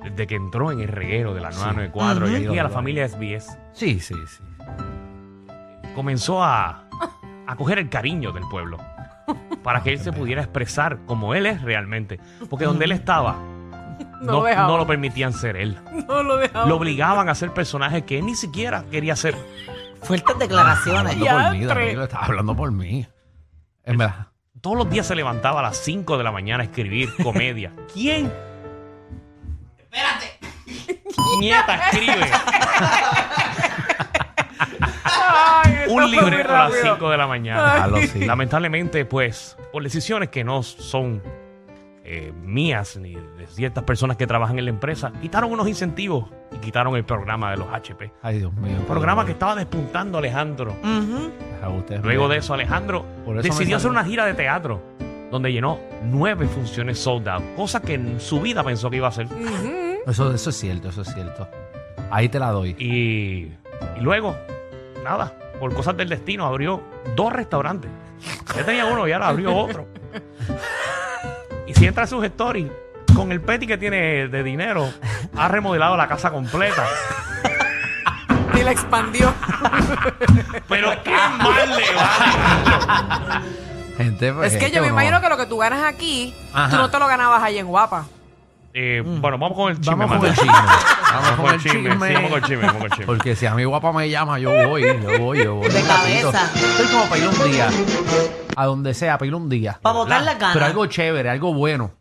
desde 0.03 0.25
que 0.27 0.35
entró 0.35 0.71
en 0.71 0.79
el 0.81 0.87
reguero 0.87 1.33
de 1.33 1.41
la 1.41 1.49
994 1.51 2.29
y 2.29 2.45
aquí 2.47 2.57
a 2.59 2.63
la 2.63 2.69
familia 2.69 3.07
SBS, 3.07 3.57
Sí, 3.73 3.99
sí, 3.99 4.15
sí. 4.27 4.43
comenzó 5.95 6.43
a, 6.43 6.83
a 7.45 7.55
coger 7.55 7.79
el 7.79 7.89
cariño 7.89 8.31
del 8.31 8.43
pueblo 8.49 8.77
para 9.63 9.83
que 9.83 9.91
él 9.91 9.99
se 9.99 10.11
pudiera 10.13 10.41
expresar 10.41 10.99
como 11.05 11.33
él 11.35 11.45
es 11.45 11.61
realmente. 11.61 12.19
Porque 12.49 12.65
donde 12.65 12.85
él 12.85 12.91
estaba, 12.93 13.33
No 14.21 14.25
no, 14.25 14.31
lo 14.39 14.43
dejaba. 14.43 14.67
no 14.67 14.77
lo 14.77 14.87
permitían 14.87 15.33
ser 15.33 15.57
él. 15.57 15.77
No 16.07 16.23
lo 16.23 16.37
dejaba. 16.37 16.65
Lo 16.67 16.77
obligaban 16.77 17.29
a 17.29 17.35
ser 17.35 17.51
personajes 17.53 18.03
que 18.03 18.19
él 18.19 18.25
ni 18.25 18.35
siquiera 18.35 18.83
quería 18.89 19.15
ser. 19.15 19.35
Fuertes 20.01 20.37
declaraciones. 20.39 21.13
Hablando 21.13 21.25
por 21.25 21.51
mí, 21.51 21.57
Diantre. 21.59 21.81
Danilo, 21.85 22.03
estaba 22.03 22.25
hablando 22.25 22.55
por 22.55 22.71
mí. 22.71 23.07
En 23.83 23.97
verdad. 23.97 24.27
Todos 24.61 24.77
los 24.77 24.89
días 24.89 25.05
se 25.05 25.15
levantaba 25.15 25.59
a 25.59 25.63
las 25.63 25.77
5 25.77 26.17
de 26.17 26.23
la 26.23 26.31
mañana 26.31 26.63
a 26.63 26.65
escribir 26.65 27.09
comedia. 27.21 27.73
¿Quién? 27.93 28.31
Espérate. 29.91 30.37
Nieta 31.39 31.75
escribe 31.75 32.25
Ay, 35.03 35.75
un 35.89 36.09
libreto 36.11 36.49
a 36.53 36.63
las 36.69 36.73
rápido. 36.73 36.93
5 36.95 37.09
de 37.09 37.17
la 37.17 37.27
mañana. 37.27 37.89
Sí. 38.07 38.25
Lamentablemente, 38.25 39.05
pues, 39.05 39.57
por 39.71 39.83
decisiones 39.83 40.29
que 40.29 40.43
no 40.43 40.63
son 40.63 41.21
eh, 42.03 42.31
mías 42.43 42.97
ni 42.97 43.13
de 43.15 43.47
ciertas 43.47 43.83
personas 43.83 44.17
que 44.17 44.27
trabajan 44.27 44.57
en 44.59 44.65
la 44.65 44.71
empresa, 44.71 45.11
quitaron 45.21 45.51
unos 45.51 45.67
incentivos 45.67 46.25
y 46.51 46.57
quitaron 46.57 46.95
el 46.95 47.03
programa 47.05 47.51
de 47.51 47.57
los 47.57 47.67
HP. 47.73 48.11
Ay, 48.21 48.39
Dios 48.39 48.53
mío. 48.53 48.77
Programa 48.87 49.25
que 49.25 49.31
estaba 49.33 49.55
despuntando 49.55 50.17
Alejandro. 50.17 50.75
Ujú. 50.83 51.31
Luego 52.03 52.27
de 52.29 52.37
eso, 52.37 52.53
Alejandro 52.53 53.03
Por 53.25 53.37
eso 53.37 53.43
me 53.43 53.49
decidió 53.49 53.77
hacer 53.77 53.89
salió. 53.89 53.99
una 53.99 54.07
gira 54.07 54.25
de 54.25 54.33
teatro 54.35 54.81
donde 55.31 55.51
llenó 55.51 55.79
nueve 56.03 56.47
funciones 56.47 56.99
sold 56.99 57.27
out, 57.27 57.43
cosa 57.55 57.81
que 57.81 57.95
en 57.95 58.19
su 58.19 58.41
vida 58.41 58.63
pensó 58.63 58.89
que 58.89 58.97
iba 58.97 59.07
a 59.07 59.09
hacer. 59.09 59.27
Eso, 60.05 60.33
eso 60.33 60.49
es 60.49 60.55
cierto, 60.57 60.89
eso 60.89 61.01
es 61.01 61.13
cierto. 61.13 61.47
Ahí 62.09 62.29
te 62.29 62.39
la 62.39 62.51
doy. 62.51 62.75
Y, 62.79 63.51
y 63.97 64.01
luego, 64.01 64.35
nada, 65.03 65.33
por 65.59 65.73
cosas 65.73 65.97
del 65.97 66.09
destino, 66.09 66.45
abrió 66.45 66.81
dos 67.15 67.33
restaurantes. 67.33 67.91
Ya 68.55 68.65
tenía 68.65 68.85
uno 68.85 69.07
y 69.07 69.11
ahora 69.11 69.27
abrió 69.27 69.55
otro. 69.55 69.87
Y 71.67 71.73
si 71.73 71.85
entra 71.85 72.03
a 72.03 72.07
sus 72.07 72.23
stories, 72.23 72.71
con 73.15 73.31
el 73.31 73.41
petty 73.41 73.67
que 73.67 73.77
tiene 73.77 74.27
de 74.27 74.43
dinero, 74.43 74.89
ha 75.35 75.47
remodelado 75.47 75.97
la 75.97 76.07
casa 76.07 76.31
completa. 76.31 76.85
Y 78.57 78.63
la 78.63 78.71
expandió. 78.71 79.33
Pero 80.69 80.91
qué 81.03 81.11
mal 81.11 81.69
le 81.69 81.95
va. 81.95 83.41
Gente, 83.97 84.31
pues, 84.33 84.53
es 84.53 84.59
que 84.59 84.65
gente, 84.65 84.75
yo 84.77 84.81
me 84.81 84.87
uno- 84.91 84.95
imagino 85.01 85.21
que 85.21 85.29
lo 85.29 85.37
que 85.37 85.45
tú 85.47 85.57
ganas 85.57 85.83
aquí, 85.83 86.33
Ajá. 86.53 86.69
tú 86.69 86.75
no 86.77 86.89
te 86.89 86.99
lo 86.99 87.07
ganabas 87.07 87.41
allá 87.43 87.59
en 87.59 87.67
Guapa. 87.67 88.05
Eh, 88.73 89.01
Bueno, 89.03 89.39
vamos 89.39 89.57
con 89.57 89.71
el 89.71 89.77
chisme. 89.79 89.95
Vamos 89.95 90.17
con 90.19 90.27
el 90.27 90.35
chisme. 90.35 90.51
Vamos 90.51 91.31
con 91.39 91.53
el 91.53 91.59
chisme. 91.61 91.81
Sí, 91.81 92.13
vamos 92.13 92.29
con 92.29 92.37
el 92.37 92.43
chisme, 92.43 92.57
vamos 92.65 92.73
con 92.75 92.83
el 92.83 92.89
chisme. 92.91 93.05
Porque 93.07 93.35
si 93.35 93.45
a 93.47 93.55
mi 93.55 93.63
guapa 93.65 93.91
me 93.91 94.07
llama, 94.09 94.37
yo 94.37 94.51
voy, 94.67 94.83
yo 94.83 95.19
voy, 95.19 95.43
yo 95.43 95.55
voy. 95.55 95.67
De 95.69 95.81
rapidito. 95.81 96.31
cabeza. 96.31 96.51
Estoy 96.53 96.85
como 96.87 97.05
para 97.05 97.17
ir 97.17 97.27
un 97.27 97.51
día. 97.51 97.69
A 98.55 98.65
donde 98.65 98.93
sea, 98.93 99.17
para 99.17 99.27
ir 99.27 99.33
un 99.35 99.49
día. 99.49 99.79
Para 99.81 99.95
botar 99.95 100.21
las 100.21 100.35
ganas. 100.37 100.53
Pero 100.53 100.65
algo 100.65 100.85
chévere, 100.85 101.29
algo 101.29 101.53
bueno. 101.55 101.91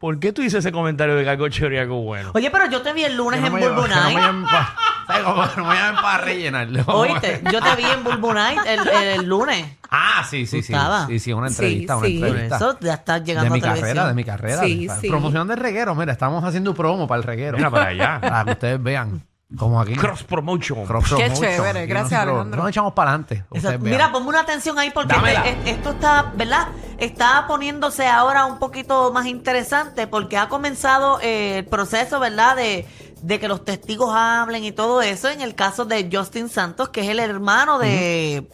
¿Por 0.00 0.18
qué 0.18 0.32
tú 0.32 0.42
dices 0.42 0.60
ese 0.60 0.72
comentario 0.72 1.14
de 1.14 1.22
que 1.24 1.30
algo 1.30 1.48
chévere 1.48 1.76
y 1.76 1.78
algo 1.78 2.00
bueno? 2.02 2.30
Oye, 2.34 2.50
pero 2.50 2.68
yo 2.70 2.80
te 2.82 2.92
vi 2.92 3.04
el 3.04 3.16
lunes 3.16 3.38
Que 3.40 3.46
en 3.46 3.52
me 3.52 3.60
Bulbo 3.68 3.82
llamen- 3.86 3.88
que 3.90 3.94
no 3.94 4.00
me 4.00 4.14
Night. 4.14 4.18
llamen 4.26 4.44
pa- 4.44 4.74
me 5.56 5.74
llamen 5.74 6.02
para 6.02 6.18
rellenarlo. 6.24 6.82
Oíste, 6.86 7.42
yo 7.52 7.60
te 7.60 7.76
vi 7.76 7.84
en 7.84 8.04
Bulbo 8.04 8.32
Night 8.34 8.60
el, 8.66 8.88
el 8.88 9.26
lunes. 9.26 9.76
Ah, 9.90 10.24
sí, 10.28 10.46
sí, 10.46 10.60
¿Tú 10.60 10.66
sí. 10.66 10.72
estabas? 10.72 11.06
Sí, 11.08 11.18
sí, 11.18 11.32
una 11.32 11.48
Sí, 11.48 11.54
entrevista, 11.54 11.96
una 11.96 12.06
sí. 12.06 12.22
Entrevista. 12.22 12.56
eso 12.56 12.78
ya 12.80 12.94
estás 12.94 13.20
de 13.20 13.26
llegando 13.26 13.50
mi 13.52 13.58
a 13.58 13.62
televisión. 13.62 13.86
carrera, 13.88 14.08
de 14.08 14.14
mi 14.14 14.24
carrera. 14.24 14.62
Sí, 14.62 14.86
sea, 14.86 14.96
sí. 15.00 15.08
Promoción 15.08 15.48
del 15.48 15.56
reguero, 15.58 15.94
mira, 15.94 16.12
estamos 16.12 16.44
haciendo 16.44 16.74
promo 16.74 17.08
para 17.08 17.18
el 17.18 17.24
reguero. 17.24 17.56
Mira 17.56 17.70
para 17.70 17.86
allá. 17.88 18.20
Para 18.20 18.44
que 18.44 18.50
ustedes 18.52 18.82
vean. 18.82 19.24
Como 19.58 19.80
aquí. 19.80 19.96
Cross 19.96 20.22
promotion. 20.22 20.86
Cross 20.86 21.06
Qué 21.08 21.24
promotion. 21.24 21.34
chévere, 21.50 21.78
Aquí 21.80 21.88
gracias, 21.88 22.12
nosotros 22.12 22.34
Alejandro. 22.36 22.60
Nos 22.62 22.68
echamos 22.70 22.92
para 22.92 23.10
adelante. 23.10 23.44
Exacto. 23.52 23.78
Mira, 23.80 24.12
ponme 24.12 24.28
una 24.28 24.40
atención 24.42 24.78
ahí 24.78 24.92
porque 24.92 25.12
Dámela. 25.12 25.44
este- 25.44 25.70
esto 25.72 25.90
está, 25.90 26.30
¿verdad? 26.36 26.68
Está 26.98 27.46
poniéndose 27.48 28.06
ahora 28.06 28.46
un 28.46 28.60
poquito 28.60 29.12
más 29.12 29.26
interesante 29.26 30.06
porque 30.06 30.38
ha 30.38 30.48
comenzado 30.48 31.18
eh, 31.20 31.58
el 31.58 31.64
proceso, 31.64 32.20
¿verdad? 32.20 32.54
De, 32.54 32.86
de 33.22 33.38
que 33.38 33.48
los 33.48 33.64
testigos 33.64 34.10
hablen 34.12 34.64
y 34.64 34.72
todo 34.72 35.02
eso 35.02 35.28
en 35.28 35.40
el 35.40 35.54
caso 35.54 35.84
de 35.84 36.08
Justin 36.12 36.48
Santos, 36.48 36.88
que 36.88 37.02
es 37.02 37.08
el 37.08 37.20
hermano 37.20 37.78
de... 37.78 38.46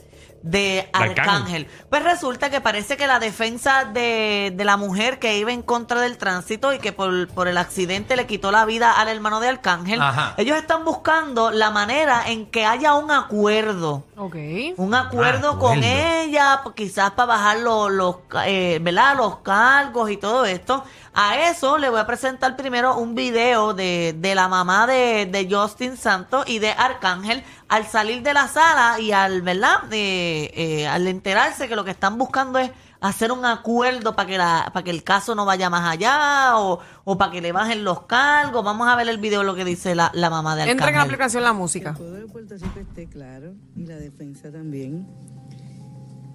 De 0.43 0.89
Arcángel. 0.93 1.19
Arcángel. 1.21 1.69
Pues 1.91 2.03
resulta 2.05 2.51
que 2.51 2.61
parece 2.61 2.97
que 2.97 3.07
la 3.07 3.19
defensa 3.19 3.85
de, 3.85 4.53
de 4.55 4.65
la 4.65 4.77
mujer 4.77 5.19
que 5.19 5.39
iba 5.39 5.51
en 5.53 5.63
contra 5.63 6.01
del 6.01 6.19
tránsito 6.19 6.73
y 6.73 6.79
que 6.79 6.93
por, 6.93 7.29
por 7.29 7.49
el 7.49 7.59
accidente 7.59 8.17
le 8.17 8.27
quitó 8.27 8.51
la 8.53 8.65
vida 8.65 8.93
al 8.93 9.09
hermano 9.09 9.41
de 9.41 9.49
Arcángel, 9.49 10.01
Ajá. 10.01 10.35
ellos 10.37 10.57
están 10.57 10.85
buscando 10.85 11.51
la 11.51 11.71
manera 11.71 12.23
en 12.29 12.47
que 12.47 12.65
haya 12.65 12.95
un 12.95 13.11
acuerdo 13.11 14.05
Ok. 14.17 14.37
un 14.77 14.95
acuerdo 14.95 15.53
Ah, 15.57 15.59
con 15.59 15.83
ella, 15.83 16.63
quizás 16.75 17.11
para 17.13 17.27
bajar 17.27 17.59
los, 17.59 17.91
los, 17.91 18.17
eh, 18.47 18.79
¿verdad? 18.83 19.17
los 19.17 19.39
cargos 19.39 20.11
y 20.11 20.17
todo 20.17 20.45
esto. 20.45 20.85
A 21.19 21.39
eso 21.49 21.79
le 21.79 21.89
voy 21.89 21.99
a 22.01 22.07
presentar 22.07 22.57
primero 22.57 22.97
un 22.99 23.15
video 23.15 23.73
de, 23.75 24.15
de 24.19 24.35
la 24.35 24.49
mamá 24.49 24.87
de, 24.87 25.27
de 25.27 25.49
Justin 25.51 25.97
Santos 25.97 26.45
y 26.47 26.59
de 26.59 26.71
Arcángel 26.73 27.43
al 27.69 27.87
salir 27.87 28.23
de 28.23 28.33
la 28.33 28.49
sala 28.49 29.01
y 29.01 29.13
al, 29.13 29.43
¿verdad? 29.43 29.81
Eh, 29.91 30.51
eh, 30.55 30.87
al 30.87 31.07
enterarse 31.07 31.69
que 31.69 31.77
lo 31.77 31.85
que 31.85 31.91
están 31.91 32.17
buscando 32.19 32.59
es 32.59 32.71
hacer 33.01 33.33
un 33.33 33.45
acuerdo 33.45 34.15
para 34.17 34.29
que 34.29 34.39
la, 34.39 34.71
para 34.73 34.85
que 34.85 34.91
el 34.91 35.03
caso 35.03 35.35
no 35.35 35.45
vaya 35.45 35.69
más 35.69 35.85
allá 35.85 36.59
o, 36.59 36.81
o 37.05 37.19
para 37.19 37.33
que 37.33 37.41
le 37.41 37.53
bajen 37.53 37.85
los 37.85 38.03
cargos. 38.03 38.65
Vamos 38.65 38.89
a 38.89 38.97
ver 38.97 39.09
el 39.09 39.19
video 39.19 39.43
lo 39.43 39.55
que 39.55 39.65
dice 39.65 39.95
la, 39.95 40.11
la 40.15 40.31
mamá 40.31 40.55
de 40.55 40.63
Arcángel. 40.63 40.79
Entra 40.79 40.89
en 40.91 40.97
la 40.97 41.03
aplicación 41.03 41.43
la 41.43 41.53
música. 41.53 41.97
El 41.99 42.21
de 42.21 42.27
Puerto 42.27 42.55
Rico 42.55 42.81
esté 42.81 43.07
claro 43.07 43.55
y 43.77 43.87
la 43.87 43.97
defensa 43.97 44.51
también 44.51 45.07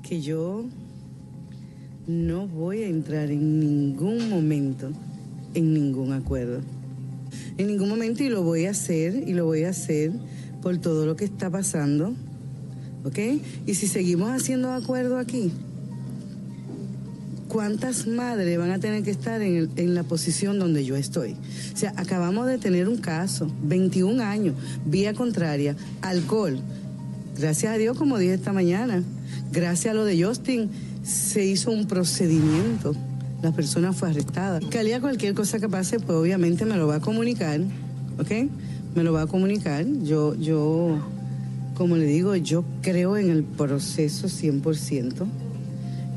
que 0.03 0.21
yo 0.21 0.65
no 2.07 2.47
voy 2.47 2.83
a 2.83 2.87
entrar 2.87 3.31
en 3.31 3.59
ningún 3.59 4.29
momento 4.29 4.91
en 5.53 5.73
ningún 5.73 6.13
acuerdo. 6.13 6.61
En 7.57 7.67
ningún 7.67 7.89
momento 7.89 8.23
y 8.23 8.29
lo 8.29 8.43
voy 8.43 8.65
a 8.65 8.71
hacer 8.71 9.15
y 9.15 9.33
lo 9.33 9.45
voy 9.45 9.63
a 9.63 9.69
hacer 9.69 10.11
por 10.61 10.77
todo 10.77 11.05
lo 11.05 11.15
que 11.15 11.25
está 11.25 11.49
pasando. 11.49 12.13
¿Ok? 13.03 13.17
Y 13.65 13.73
si 13.73 13.87
seguimos 13.87 14.29
haciendo 14.29 14.71
acuerdo 14.71 15.17
aquí, 15.17 15.51
¿cuántas 17.47 18.07
madres 18.07 18.57
van 18.57 18.71
a 18.71 18.79
tener 18.79 19.03
que 19.03 19.11
estar 19.11 19.41
en, 19.41 19.55
el- 19.55 19.69
en 19.75 19.95
la 19.95 20.03
posición 20.03 20.59
donde 20.59 20.85
yo 20.85 20.95
estoy? 20.95 21.35
O 21.73 21.77
sea, 21.77 21.93
acabamos 21.97 22.47
de 22.47 22.57
tener 22.57 22.87
un 22.87 22.97
caso, 22.97 23.51
21 23.63 24.21
años, 24.23 24.55
vía 24.85 25.13
contraria, 25.13 25.75
alcohol. 26.01 26.59
Gracias 27.39 27.73
a 27.73 27.77
Dios, 27.77 27.97
como 27.97 28.17
dije 28.17 28.35
esta 28.35 28.53
mañana, 28.53 29.03
gracias 29.51 29.91
a 29.93 29.95
lo 29.95 30.05
de 30.05 30.23
Justin, 30.23 30.69
se 31.03 31.45
hizo 31.45 31.71
un 31.71 31.87
procedimiento. 31.87 32.95
La 33.41 33.51
persona 33.51 33.91
fue 33.93 34.09
arrestada. 34.11 34.59
Fiscalía, 34.59 35.01
cualquier 35.01 35.33
cosa 35.33 35.59
que 35.59 35.67
pase, 35.67 35.99
pues 35.99 36.11
obviamente 36.17 36.63
me 36.65 36.77
lo 36.77 36.85
va 36.87 36.97
a 36.97 36.99
comunicar, 36.99 37.59
¿ok? 38.19 38.31
Me 38.95 39.03
lo 39.03 39.13
va 39.13 39.23
a 39.23 39.27
comunicar. 39.27 39.85
Yo, 40.03 40.35
yo, 40.35 40.97
como 41.75 41.97
le 41.97 42.05
digo, 42.05 42.35
yo 42.35 42.63
creo 42.81 43.17
en 43.17 43.29
el 43.29 43.43
proceso 43.43 44.27
100%. 44.27 45.25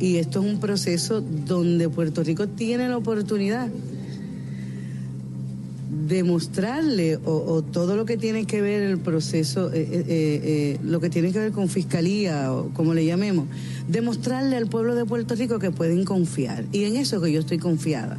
Y 0.00 0.16
esto 0.16 0.40
es 0.40 0.52
un 0.52 0.60
proceso 0.60 1.20
donde 1.20 1.88
Puerto 1.88 2.22
Rico 2.22 2.48
tiene 2.48 2.88
la 2.88 2.96
oportunidad 2.96 3.68
demostrarle 6.06 7.16
o, 7.24 7.32
o 7.32 7.62
todo 7.62 7.96
lo 7.96 8.04
que 8.04 8.16
tiene 8.16 8.46
que 8.46 8.60
ver 8.60 8.82
el 8.82 8.98
proceso, 8.98 9.72
eh, 9.72 9.88
eh, 9.90 10.06
eh, 10.08 10.78
lo 10.82 11.00
que 11.00 11.08
tiene 11.08 11.32
que 11.32 11.38
ver 11.38 11.52
con 11.52 11.68
fiscalía 11.68 12.52
o 12.52 12.70
como 12.70 12.94
le 12.94 13.04
llamemos, 13.04 13.46
demostrarle 13.88 14.56
al 14.56 14.66
pueblo 14.66 14.94
de 14.94 15.04
Puerto 15.04 15.34
Rico 15.34 15.58
que 15.58 15.70
pueden 15.70 16.04
confiar. 16.04 16.64
Y 16.72 16.84
en 16.84 16.96
eso 16.96 17.20
que 17.20 17.32
yo 17.32 17.40
estoy 17.40 17.58
confiada. 17.58 18.18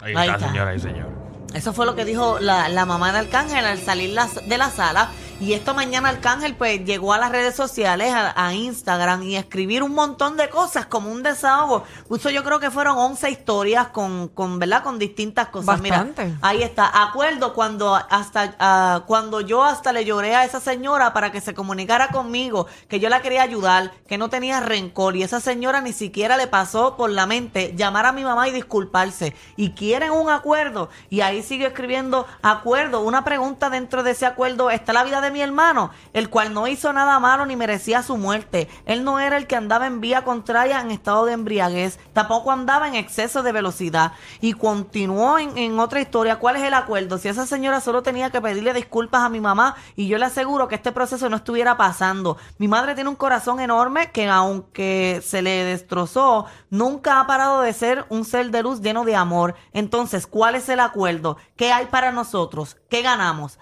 Ahí, 0.00 0.14
está. 0.28 0.50
señora 0.50 0.74
y 0.74 0.80
señor. 0.80 1.13
Eso 1.54 1.72
fue 1.72 1.86
lo 1.86 1.94
que 1.94 2.04
dijo 2.04 2.38
la, 2.40 2.68
la 2.68 2.84
mamá 2.84 3.12
de 3.12 3.20
Arcángel 3.20 3.64
al 3.64 3.78
salir 3.78 4.10
de 4.10 4.58
la 4.58 4.70
sala. 4.70 5.10
Y 5.40 5.52
esta 5.52 5.72
mañana 5.72 6.10
Arcángel 6.10 6.54
pues 6.54 6.84
llegó 6.84 7.12
a 7.12 7.18
las 7.18 7.30
redes 7.30 7.56
sociales, 7.56 8.12
a, 8.12 8.46
a 8.46 8.54
Instagram 8.54 9.22
y 9.24 9.36
a 9.36 9.40
escribir 9.40 9.82
un 9.82 9.92
montón 9.92 10.36
de 10.36 10.48
cosas 10.48 10.86
como 10.86 11.10
un 11.10 11.22
desahogo. 11.22 11.84
Puso 12.08 12.30
yo 12.30 12.44
creo 12.44 12.60
que 12.60 12.70
fueron 12.70 12.96
11 12.96 13.30
historias 13.30 13.88
con, 13.88 14.28
con 14.28 14.58
¿verdad? 14.58 14.84
Con 14.84 14.98
distintas 14.98 15.48
cosas. 15.48 15.80
Bastante. 15.80 16.26
Mira, 16.26 16.38
ahí 16.40 16.62
está. 16.62 17.02
Acuerdo 17.02 17.52
cuando 17.52 17.94
hasta 17.94 18.54
ah, 18.58 19.02
cuando 19.06 19.40
yo 19.40 19.64
hasta 19.64 19.92
le 19.92 20.04
lloré 20.04 20.36
a 20.36 20.44
esa 20.44 20.60
señora 20.60 21.12
para 21.12 21.32
que 21.32 21.40
se 21.40 21.52
comunicara 21.52 22.08
conmigo, 22.08 22.66
que 22.88 23.00
yo 23.00 23.08
la 23.08 23.20
quería 23.20 23.42
ayudar, 23.42 23.92
que 24.06 24.18
no 24.18 24.30
tenía 24.30 24.60
rencor 24.60 25.16
y 25.16 25.24
esa 25.24 25.40
señora 25.40 25.80
ni 25.80 25.92
siquiera 25.92 26.36
le 26.36 26.46
pasó 26.46 26.96
por 26.96 27.10
la 27.10 27.26
mente 27.26 27.74
llamar 27.76 28.06
a 28.06 28.12
mi 28.12 28.22
mamá 28.24 28.48
y 28.48 28.52
disculparse. 28.52 29.34
Y 29.56 29.70
quieren 29.70 30.12
un 30.12 30.30
acuerdo 30.30 30.90
y 31.10 31.22
ahí 31.22 31.42
sigue 31.42 31.66
escribiendo 31.66 32.26
acuerdo. 32.42 33.00
Una 33.00 33.24
pregunta 33.24 33.68
dentro 33.68 34.02
de 34.04 34.12
ese 34.12 34.26
acuerdo 34.26 34.70
está 34.70 34.92
la 34.92 35.02
vida 35.02 35.20
de 35.20 35.23
mi 35.30 35.40
hermano, 35.40 35.90
el 36.12 36.30
cual 36.30 36.54
no 36.54 36.66
hizo 36.66 36.92
nada 36.92 37.18
malo 37.18 37.46
ni 37.46 37.56
merecía 37.56 38.02
su 38.02 38.16
muerte. 38.16 38.68
Él 38.86 39.04
no 39.04 39.20
era 39.20 39.36
el 39.36 39.46
que 39.46 39.56
andaba 39.56 39.86
en 39.86 40.00
vía 40.00 40.24
contraria 40.24 40.80
en 40.80 40.90
estado 40.90 41.24
de 41.24 41.32
embriaguez, 41.32 41.98
tampoco 42.12 42.52
andaba 42.52 42.88
en 42.88 42.94
exceso 42.94 43.42
de 43.42 43.52
velocidad. 43.52 44.12
Y 44.40 44.52
continuó 44.52 45.38
en, 45.38 45.56
en 45.58 45.78
otra 45.78 46.00
historia. 46.00 46.36
¿Cuál 46.36 46.56
es 46.56 46.62
el 46.62 46.74
acuerdo? 46.74 47.18
Si 47.18 47.28
esa 47.28 47.46
señora 47.46 47.80
solo 47.80 48.02
tenía 48.02 48.30
que 48.30 48.40
pedirle 48.40 48.74
disculpas 48.74 49.22
a 49.22 49.28
mi 49.28 49.40
mamá 49.40 49.76
y 49.96 50.08
yo 50.08 50.18
le 50.18 50.26
aseguro 50.26 50.68
que 50.68 50.74
este 50.74 50.92
proceso 50.92 51.28
no 51.28 51.36
estuviera 51.36 51.76
pasando. 51.76 52.36
Mi 52.58 52.68
madre 52.68 52.94
tiene 52.94 53.10
un 53.10 53.16
corazón 53.16 53.60
enorme 53.60 54.10
que 54.12 54.28
aunque 54.28 55.22
se 55.24 55.42
le 55.42 55.64
destrozó, 55.64 56.46
nunca 56.70 57.20
ha 57.20 57.26
parado 57.26 57.60
de 57.60 57.72
ser 57.72 58.04
un 58.08 58.24
ser 58.24 58.50
de 58.50 58.62
luz 58.62 58.80
lleno 58.80 59.04
de 59.04 59.16
amor. 59.16 59.54
Entonces, 59.72 60.26
¿cuál 60.26 60.54
es 60.54 60.68
el 60.68 60.80
acuerdo? 60.80 61.36
¿Qué 61.56 61.72
hay 61.72 61.86
para 61.86 62.12
nosotros? 62.12 62.76
¿Qué 62.88 63.02
ganamos? 63.02 63.58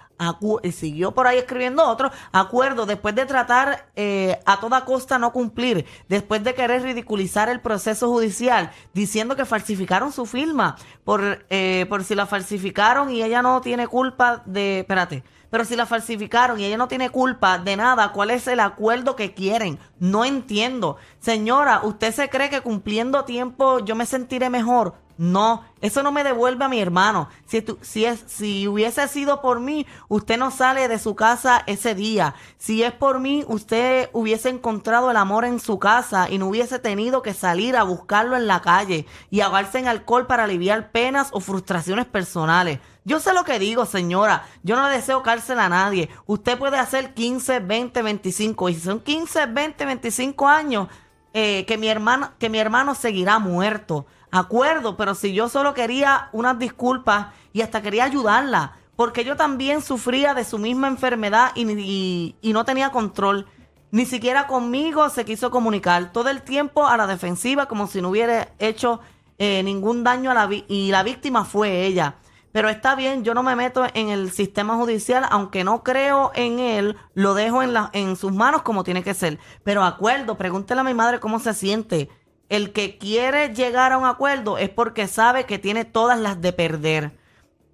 Siguió 0.73 1.13
por 1.13 1.27
ahí 1.27 1.39
escribiendo 1.39 1.85
otro 1.87 2.11
acuerdo 2.33 2.87
después 2.87 3.15
de 3.15 3.27
tratar 3.27 3.87
eh, 3.97 4.41
a 4.47 4.61
toda 4.61 4.85
costa 4.85 5.19
no 5.19 5.33
cumplir, 5.33 5.87
después 6.09 6.43
de 6.45 6.55
querer 6.55 6.83
ridiculizar 6.83 7.49
el 7.49 7.61
proceso 7.61 8.09
judicial, 8.09 8.71
diciendo 8.95 9.37
que 9.37 9.45
falsificaron 9.45 10.13
su 10.13 10.27
firma 10.27 10.77
por, 11.05 11.45
eh, 11.51 11.87
por 11.89 12.05
si 12.05 12.15
la 12.15 12.27
falsificaron 12.27 13.11
y 13.11 13.23
ella 13.23 13.43
no 13.43 13.61
tiene 13.61 13.87
culpa 13.87 14.43
de, 14.47 14.81
espérate, 14.81 15.25
pero 15.53 15.67
si 15.67 15.77
la 15.77 15.85
falsificaron 15.85 16.59
y 16.59 16.65
ella 16.65 16.79
no 16.79 16.89
tiene 16.89 17.11
culpa 17.11 17.59
de 17.59 17.77
nada, 17.77 18.13
¿cuál 18.13 18.31
es 18.31 18.47
el 18.49 18.59
acuerdo 18.59 19.17
que 19.17 19.35
quieren? 19.35 19.79
No 19.99 20.25
entiendo. 20.25 20.97
Señora, 21.19 21.83
¿usted 21.85 22.11
se 22.15 22.31
cree 22.31 22.49
que 22.49 22.63
cumpliendo 22.63 23.27
tiempo 23.27 23.81
yo 23.81 23.95
me 23.95 24.07
sentiré 24.07 24.49
mejor? 24.49 24.95
No, 25.23 25.63
eso 25.81 26.03
no 26.03 26.11
me 26.11 26.25
devuelve 26.25 26.65
a 26.65 26.69
mi 26.69 26.81
hermano. 26.81 27.29
Si, 27.47 27.63
tu- 27.63 27.79
si, 27.81 28.05
es, 28.05 28.25
si 28.27 28.67
hubiese 28.67 29.07
sido 29.07 29.41
por 29.41 29.61
mí, 29.61 29.87
usted 30.09 30.37
no 30.37 30.51
sale 30.51 30.89
de 30.89 30.99
su 30.99 31.15
casa 31.15 31.63
ese 31.67 31.95
día. 31.95 32.35
Si 32.59 32.83
es 32.83 32.91
por 32.93 33.21
mí, 33.21 33.45
usted 33.47 34.11
hubiese 34.13 34.49
encontrado 34.49 35.13
el 35.13 35.17
amor 35.17 35.45
en 35.45 35.61
su 35.61 35.79
casa 35.79 36.29
y 36.29 36.39
no 36.39 36.49
hubiese 36.49 36.81
tenido 36.81 37.23
que 37.23 37.35
salir 37.35 37.77
a 37.77 37.85
buscarlo 37.85 38.37
en 38.37 38.49
la 38.49 38.63
calle 38.63 39.07
y 39.31 39.43
ahogarse 39.43 39.79
en 39.79 39.87
alcohol 39.87 40.27
para 40.27 40.43
aliviar 40.43 40.91
penas 40.91 41.29
o 41.31 41.39
frustraciones 41.39 42.07
personales. 42.07 42.81
Yo 43.05 43.21
sé 43.21 43.33
lo 43.33 43.45
que 43.45 43.61
digo, 43.61 43.87
señora. 43.87 44.45
Yo 44.65 44.75
no 44.75 44.89
le 44.89 44.97
deseo 44.97 45.23
cárcel 45.23 45.61
a 45.61 45.69
nadie. 45.69 46.09
Usted 46.27 46.59
puede 46.59 46.79
hacer 46.79 47.15
15, 47.15 47.61
20, 47.61 48.03
25. 48.03 48.69
Y 48.71 48.75
si 48.75 48.81
son 48.81 48.99
15, 48.99 49.47
20, 49.47 49.85
25 49.87 50.49
años, 50.49 50.89
eh, 51.33 51.65
que, 51.67 51.79
mi 51.79 51.87
hermano, 51.87 52.33
que 52.41 52.51
mi 52.51 52.59
hermano 52.59 52.97
seguirá 52.97 53.39
muerto. 53.39 54.05
Acuerdo, 54.35 54.97
pero 54.97 55.15
si 55.15 55.35
yo 55.35 55.51
solo 55.51 55.75
quería 55.75 56.31
unas 56.33 56.59
disculpas 56.59 57.27
y 57.53 57.61
hasta 57.61 57.83
quería 57.83 58.05
ayudarla, 58.05 58.79
porque 58.97 59.25
yo 59.25 59.37
también 59.37 59.83
sufría 59.83 60.33
de 60.33 60.45
su 60.45 60.59
misma 60.59 60.89
enfermedad 60.89 61.53
y, 61.55 62.35
no 62.43 62.65
tenía 62.65 62.91
control. 62.91 63.47
Ni 63.91 64.07
siquiera 64.07 64.47
conmigo 64.47 65.11
se 65.11 65.27
quiso 65.27 65.51
comunicar. 65.51 66.13
Todo 66.13 66.31
el 66.31 66.41
tiempo 66.41 66.87
a 66.87 66.97
la 66.97 67.07
defensiva, 67.07 67.67
como 67.67 67.87
si 67.87 68.01
no 68.01 68.09
hubiera 68.09 68.49
hecho 68.59 69.01
eh, 69.37 69.63
ningún 69.63 70.03
daño 70.03 70.31
a 70.31 70.35
la 70.35 70.49
y 70.51 70.91
la 70.91 71.03
víctima 71.03 71.45
fue 71.45 71.85
ella. 71.85 72.15
Pero 72.53 72.71
está 72.71 72.95
bien, 72.95 73.25
yo 73.25 73.35
no 73.35 73.43
me 73.43 73.55
meto 73.55 73.85
en 73.93 74.09
el 74.09 74.31
sistema 74.31 74.77
judicial, 74.77 75.27
aunque 75.31 75.63
no 75.63 75.83
creo 75.83 76.33
en 76.35 76.59
él, 76.59 76.97
lo 77.13 77.35
dejo 77.35 77.63
en, 77.63 77.75
en 77.93 78.17
sus 78.17 78.33
manos 78.33 78.63
como 78.63 78.83
tiene 78.83 79.03
que 79.03 79.13
ser. 79.13 79.39
Pero 79.63 79.85
acuerdo, 79.85 80.39
pregúntele 80.39 80.81
a 80.81 80.85
mi 80.85 80.95
madre 80.95 81.21
cómo 81.21 81.39
se 81.39 81.53
siente. 81.53 82.09
El 82.53 82.75
que 82.75 82.99
quiere 82.99 83.55
llegar 83.55 83.93
a 83.93 83.97
un 83.97 84.05
acuerdo 84.05 84.59
es 84.59 84.69
porque 84.69 85.09
sabe 85.09 85.47
que 85.47 85.59
tiene 85.59 85.87
todas 85.87 86.21
las 86.21 86.43
de 86.43 86.53
perder. 86.53 87.17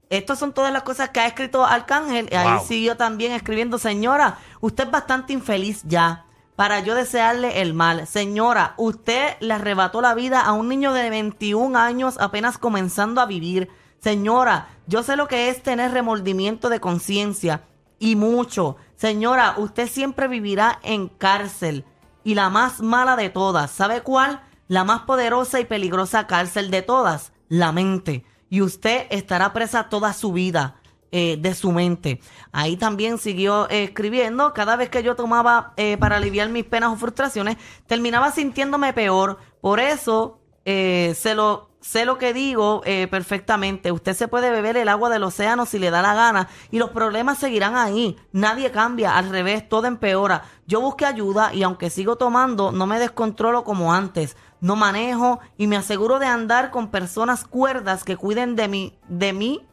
Estas 0.08 0.38
son 0.38 0.52
todas 0.52 0.72
las 0.72 0.84
cosas 0.84 1.08
que 1.10 1.18
ha 1.18 1.26
escrito 1.26 1.64
Arcángel. 1.64 2.28
Y 2.30 2.36
ahí 2.36 2.58
Wow. 2.58 2.64
siguió 2.64 2.96
también 2.96 3.32
escribiendo, 3.32 3.78
señora, 3.78 4.38
usted 4.60 4.84
es 4.84 4.90
bastante 4.92 5.32
infeliz 5.32 5.82
ya. 5.82 6.26
Para 6.54 6.78
yo 6.78 6.94
desearle 6.94 7.60
el 7.60 7.74
mal. 7.74 8.06
Señora, 8.06 8.74
usted 8.76 9.34
le 9.40 9.54
arrebató 9.54 10.00
la 10.00 10.14
vida 10.14 10.42
a 10.42 10.52
un 10.52 10.68
niño 10.68 10.92
de 10.92 11.10
21 11.10 11.74
años 11.74 12.16
apenas 12.20 12.56
comenzando 12.56 13.20
a 13.20 13.26
vivir. 13.26 13.68
Señora, 13.98 14.68
yo 14.86 15.02
sé 15.02 15.16
lo 15.16 15.26
que 15.26 15.48
es 15.48 15.60
tener 15.60 15.90
remordimiento 15.90 16.68
de 16.68 16.78
conciencia. 16.78 17.62
Y 17.98 18.14
mucho. 18.14 18.76
Señora, 18.94 19.54
usted 19.56 19.88
siempre 19.88 20.28
vivirá 20.28 20.78
en 20.84 21.08
cárcel. 21.08 21.84
Y 22.22 22.36
la 22.36 22.48
más 22.48 22.80
mala 22.80 23.16
de 23.16 23.28
todas. 23.28 23.72
¿Sabe 23.72 24.02
cuál? 24.02 24.42
La 24.68 24.84
más 24.84 25.02
poderosa 25.02 25.60
y 25.60 25.64
peligrosa 25.64 26.26
cárcel 26.26 26.70
de 26.70 26.82
todas. 26.82 27.32
La 27.48 27.72
mente. 27.72 28.24
Y 28.50 28.62
usted 28.62 29.06
estará 29.10 29.52
presa 29.52 29.88
toda 29.88 30.12
su 30.12 30.32
vida 30.32 30.76
eh, 31.10 31.38
de 31.40 31.54
su 31.54 31.72
mente. 31.72 32.20
Ahí 32.52 32.76
también 32.76 33.18
siguió 33.18 33.68
eh, 33.70 33.84
escribiendo. 33.84 34.52
Cada 34.52 34.76
vez 34.76 34.90
que 34.90 35.02
yo 35.02 35.16
tomaba 35.16 35.72
eh, 35.76 35.96
para 35.96 36.16
aliviar 36.16 36.50
mis 36.50 36.64
penas 36.64 36.92
o 36.92 36.96
frustraciones, 36.96 37.56
terminaba 37.86 38.30
sintiéndome 38.30 38.92
peor. 38.92 39.38
Por 39.60 39.80
eso 39.80 40.38
eh, 40.70 41.14
se 41.16 41.34
lo 41.34 41.67
sé 41.80 42.04
lo 42.04 42.18
que 42.18 42.32
digo 42.32 42.82
eh, 42.84 43.06
perfectamente. 43.08 43.92
Usted 43.92 44.14
se 44.14 44.28
puede 44.28 44.50
beber 44.50 44.76
el 44.76 44.88
agua 44.88 45.08
del 45.10 45.22
océano 45.22 45.64
si 45.66 45.78
le 45.78 45.90
da 45.90 46.02
la 46.02 46.14
gana 46.14 46.48
y 46.70 46.78
los 46.78 46.90
problemas 46.90 47.38
seguirán 47.38 47.76
ahí. 47.76 48.16
Nadie 48.32 48.70
cambia, 48.70 49.16
al 49.16 49.30
revés, 49.30 49.68
todo 49.68 49.86
empeora. 49.86 50.42
Yo 50.66 50.80
busqué 50.80 51.06
ayuda 51.06 51.54
y 51.54 51.62
aunque 51.62 51.90
sigo 51.90 52.16
tomando, 52.16 52.72
no 52.72 52.86
me 52.86 52.98
descontrolo 52.98 53.64
como 53.64 53.92
antes. 53.94 54.36
No 54.60 54.74
manejo 54.74 55.38
y 55.56 55.66
me 55.68 55.76
aseguro 55.76 56.18
de 56.18 56.26
andar 56.26 56.70
con 56.70 56.90
personas 56.90 57.44
cuerdas 57.44 58.02
que 58.04 58.16
cuiden 58.16 58.56
de 58.56 58.68
mí, 58.68 58.98
de 59.08 59.32
mí 59.32 59.66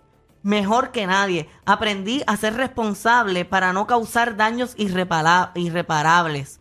mejor 0.44 0.92
que 0.92 1.08
nadie. 1.08 1.50
Aprendí 1.66 2.22
a 2.28 2.38
ser 2.38 2.54
responsable 2.54 3.46
para 3.46 3.74
no 3.74 3.88
causar 3.88 4.38
daños 4.38 4.76
irrepara- 4.78 5.52
irreparables. 5.56 6.60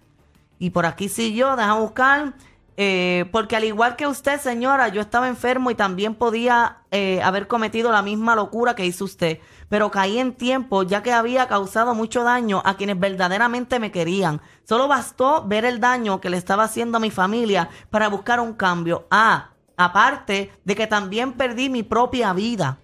Y 0.58 0.70
por 0.70 0.86
aquí 0.86 1.10
siguió, 1.10 1.54
deja 1.56 1.74
buscar. 1.74 2.32
Eh, 2.76 3.26
porque 3.30 3.56
al 3.56 3.64
igual 3.64 3.94
que 3.96 4.06
usted, 4.06 4.40
señora, 4.40 4.88
yo 4.88 5.00
estaba 5.00 5.28
enfermo 5.28 5.70
y 5.70 5.74
también 5.74 6.14
podía 6.14 6.78
eh, 6.90 7.22
haber 7.22 7.46
cometido 7.46 7.92
la 7.92 8.02
misma 8.02 8.34
locura 8.34 8.74
que 8.74 8.84
hizo 8.84 9.04
usted. 9.04 9.38
Pero 9.68 9.90
caí 9.90 10.18
en 10.18 10.34
tiempo 10.34 10.82
ya 10.82 11.02
que 11.02 11.12
había 11.12 11.46
causado 11.46 11.94
mucho 11.94 12.24
daño 12.24 12.62
a 12.64 12.76
quienes 12.76 12.98
verdaderamente 12.98 13.78
me 13.78 13.92
querían. 13.92 14.40
Solo 14.64 14.88
bastó 14.88 15.44
ver 15.46 15.64
el 15.64 15.80
daño 15.80 16.20
que 16.20 16.30
le 16.30 16.36
estaba 16.36 16.64
haciendo 16.64 16.98
a 16.98 17.00
mi 17.00 17.10
familia 17.10 17.68
para 17.90 18.08
buscar 18.08 18.40
un 18.40 18.54
cambio. 18.54 19.06
Ah, 19.10 19.50
aparte 19.76 20.52
de 20.64 20.74
que 20.74 20.86
también 20.86 21.32
perdí 21.32 21.68
mi 21.68 21.82
propia 21.82 22.32
vida. 22.32 22.78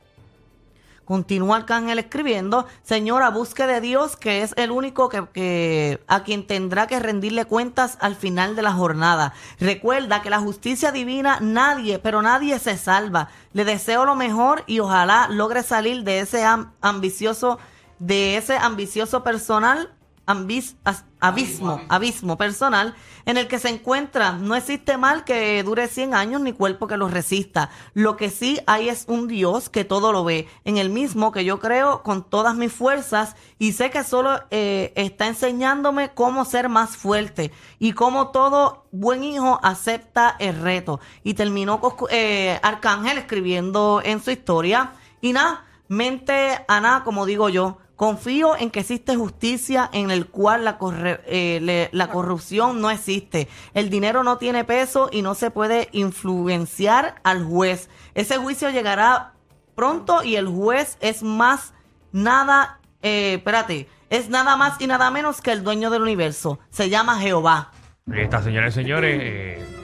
Continúa 1.15 1.57
Arcángel 1.57 1.99
escribiendo, 1.99 2.67
Señora, 2.85 3.31
busque 3.31 3.67
de 3.67 3.81
Dios, 3.81 4.15
que 4.17 4.43
es 4.45 4.55
el 4.57 4.71
único 4.71 5.09
que, 5.09 5.27
que- 5.33 6.01
a 6.07 6.23
quien 6.23 6.47
tendrá 6.47 6.87
que 6.87 7.01
rendirle 7.01 7.47
cuentas 7.47 7.99
al 8.01 8.15
final 8.15 8.55
de 8.55 8.63
la 8.63 8.73
jornada. 8.73 9.33
Recuerda 9.59 10.23
que 10.23 10.31
la 10.31 10.39
justicia 10.39 10.93
divina 10.93 11.39
nadie, 11.41 11.99
pero 11.99 12.23
nadie 12.23 12.61
se 12.61 12.79
salva. 12.79 13.29
Le 13.53 13.65
deseo 13.65 14.05
lo 14.05 14.15
mejor 14.15 14.63
y 14.69 14.79
ojalá 14.79 15.27
logre 15.29 15.65
salir 15.65 16.05
de 16.05 16.21
ese 16.21 16.45
am- 16.45 16.71
ambicioso, 16.81 17.59
de 17.99 18.37
ese 18.37 18.57
ambicioso 18.57 19.25
personal, 19.25 19.93
ambis- 20.33 20.77
as- 20.85 21.05
abismo, 21.21 21.81
abismo 21.89 22.37
personal 22.39 22.95
en 23.27 23.37
el 23.37 23.47
que 23.49 23.59
se 23.59 23.69
encuentra. 23.69 24.33
No 24.33 24.55
existe 24.57 24.97
mal 24.97 25.25
que 25.25 25.63
dure 25.63 25.87
100 25.89 26.15
años 26.15 26.41
ni 26.41 26.53
cuerpo 26.53 26.87
que 26.87 26.97
lo 26.97 27.09
resista. 27.09 27.71
Lo 27.95 28.17
que 28.17 28.31
sí 28.31 28.61
hay 28.67 28.89
es 28.89 29.05
un 29.09 29.29
Dios 29.29 29.69
que 29.69 29.85
todo 29.85 30.13
lo 30.13 30.25
ve, 30.25 30.49
en 30.65 30.79
el 30.79 30.89
mismo 30.89 31.31
que 31.33 31.45
yo 31.45 31.59
creo 31.61 32.03
con 32.03 32.23
todas 32.29 32.55
mis 32.57 32.73
fuerzas 32.73 33.37
y 33.59 33.73
sé 33.73 33.91
que 33.91 34.03
solo 34.05 34.41
eh, 34.51 34.93
está 34.97 35.27
enseñándome 35.27 36.13
cómo 36.15 36.45
ser 36.45 36.69
más 36.69 36.97
fuerte 36.97 37.53
y 37.79 37.93
cómo 37.93 38.29
todo 38.29 38.87
buen 38.93 39.23
hijo 39.25 39.61
acepta 39.63 40.37
el 40.39 40.59
reto. 40.61 41.01
Y 41.23 41.35
terminó 41.35 41.81
con, 41.81 42.09
eh, 42.11 42.59
Arcángel 42.63 43.19
escribiendo 43.19 44.01
en 44.05 44.23
su 44.23 44.31
historia. 44.31 44.93
Y 45.21 45.33
nada, 45.35 45.65
mente 45.89 46.65
a 46.67 46.81
nada, 46.81 47.05
como 47.05 47.27
digo 47.27 47.49
yo. 47.51 47.79
Confío 48.01 48.57
en 48.57 48.71
que 48.71 48.81
existe 48.81 49.15
justicia 49.15 49.91
en 49.93 50.11
el 50.11 50.25
cual 50.27 50.65
la, 50.65 50.79
corre- 50.79 51.21
eh, 51.27 51.59
le- 51.61 51.91
la 51.93 52.09
corrupción 52.09 52.81
no 52.81 52.91
existe. 52.91 53.47
El 53.75 53.91
dinero 53.91 54.25
no 54.25 54.39
tiene 54.39 54.65
peso 54.65 55.11
y 55.13 55.21
no 55.21 55.35
se 55.35 55.51
puede 55.51 55.91
influenciar 55.93 57.17
al 57.25 57.45
juez. 57.45 57.91
Ese 58.15 58.39
juicio 58.39 58.71
llegará 58.71 59.35
pronto 59.75 60.23
y 60.25 60.37
el 60.37 60.49
juez 60.49 60.97
es 61.03 61.23
más 61.23 61.75
nada, 62.11 62.81
eh, 63.03 63.35
espérate, 63.35 63.87
es 64.09 64.31
nada 64.31 64.57
más 64.57 64.81
y 64.81 64.87
nada 64.87 65.11
menos 65.11 65.43
que 65.43 65.53
el 65.53 65.63
dueño 65.63 65.91
del 65.91 66.01
universo. 66.01 66.59
Se 66.71 66.89
llama 66.89 67.19
Jehová. 67.21 67.71
Ahí 68.11 68.23
está, 68.23 68.43
señores 68.43 68.73
y 68.73 68.81
señores. 68.81 69.21
eh, 69.23 69.80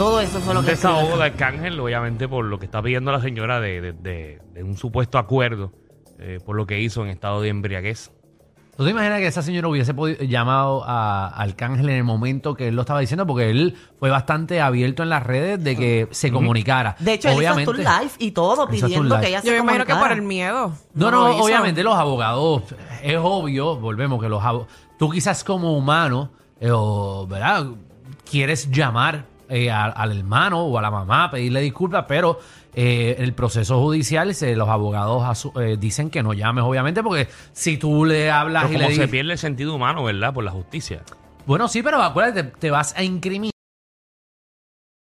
Todo 0.00 0.18
eso 0.22 0.40
fue 0.40 0.54
lo 0.54 0.60
un 0.60 0.64
que 0.66 0.70
desahogo 0.72 1.18
de 1.18 1.24
Arcángel, 1.24 1.78
obviamente, 1.78 2.26
por 2.26 2.46
lo 2.46 2.58
que 2.58 2.64
está 2.64 2.80
pidiendo 2.80 3.12
la 3.12 3.20
señora 3.20 3.60
de, 3.60 3.82
de- 3.82 3.92
de- 3.92 4.40
de 4.54 4.62
un 4.64 4.78
supuesto 4.78 5.18
acuerdo 5.18 5.72
eh, 6.18 6.38
por 6.42 6.56
lo 6.56 6.66
que 6.66 6.80
hizo 6.80 7.02
en 7.04 7.10
estado 7.10 7.42
de 7.42 7.50
embriaguez. 7.50 8.10
¿Tú 8.78 8.84
te 8.84 8.90
imaginas 8.92 9.18
que 9.18 9.26
esa 9.26 9.42
señora 9.42 9.68
hubiese 9.68 9.92
llamado 10.26 10.84
a 10.86 11.28
Arcángel 11.28 11.90
en 11.90 11.96
el 11.96 12.04
momento 12.04 12.54
que 12.54 12.68
él 12.68 12.76
lo 12.76 12.80
estaba 12.80 13.00
diciendo? 13.00 13.26
Porque 13.26 13.50
él 13.50 13.76
fue 13.98 14.08
bastante 14.08 14.62
abierto 14.62 15.02
en 15.02 15.10
las 15.10 15.22
redes 15.22 15.62
de 15.62 15.76
que 15.76 16.08
se 16.12 16.32
comunicara. 16.32 16.96
De 16.98 17.12
hecho, 17.12 17.28
él 17.28 17.42
hizo 17.42 17.70
un 17.70 17.76
live 17.76 18.10
y 18.20 18.30
todo 18.30 18.66
pidiendo 18.68 19.20
que 19.20 19.26
ella 19.28 19.42
se 19.42 19.48
Yo 19.48 19.52
me 19.52 19.58
imagino 19.58 19.84
que 19.84 19.94
por 19.96 20.12
el 20.12 20.22
miedo. 20.22 20.72
No, 20.94 21.10
no, 21.10 21.36
obviamente 21.42 21.82
los 21.82 21.94
abogados, 21.96 22.62
es 23.02 23.18
obvio, 23.20 23.76
volvemos, 23.76 24.18
que 24.22 24.30
los 24.30 24.42
abogados, 24.42 24.72
tú 24.98 25.10
quizás 25.10 25.44
como 25.44 25.76
humano, 25.76 26.30
eh, 26.58 26.70
o, 26.72 27.26
¿verdad? 27.26 27.66
Quieres 28.30 28.70
llamar 28.70 29.28
eh, 29.50 29.70
a- 29.70 29.84
al 29.86 30.16
hermano 30.16 30.60
o 30.64 30.78
a 30.78 30.82
la 30.82 30.90
mamá, 30.90 31.30
pedirle 31.30 31.60
disculpas, 31.60 32.04
pero 32.08 32.38
eh, 32.74 33.16
el 33.18 33.32
proceso 33.34 33.80
judicial, 33.80 34.34
se- 34.34 34.54
los 34.56 34.68
abogados 34.68 35.50
eh, 35.60 35.76
dicen 35.78 36.08
que 36.08 36.22
no 36.22 36.32
llames, 36.32 36.64
obviamente, 36.64 37.02
porque 37.02 37.28
si 37.52 37.76
tú 37.76 38.04
le 38.04 38.30
hablas 38.30 38.66
Pero 38.68 38.84
y 38.84 38.88
le 38.88 38.94
se 38.94 39.08
pierde 39.08 39.32
el 39.32 39.38
sentido 39.38 39.74
humano, 39.74 40.04
¿verdad? 40.04 40.32
Por 40.32 40.44
la 40.44 40.52
justicia. 40.52 41.02
Bueno, 41.46 41.66
sí, 41.68 41.82
pero 41.82 42.00
acuérdate, 42.02 42.44
te 42.44 42.70
vas 42.70 42.94
a 42.96 43.02
incriminar 43.02 43.49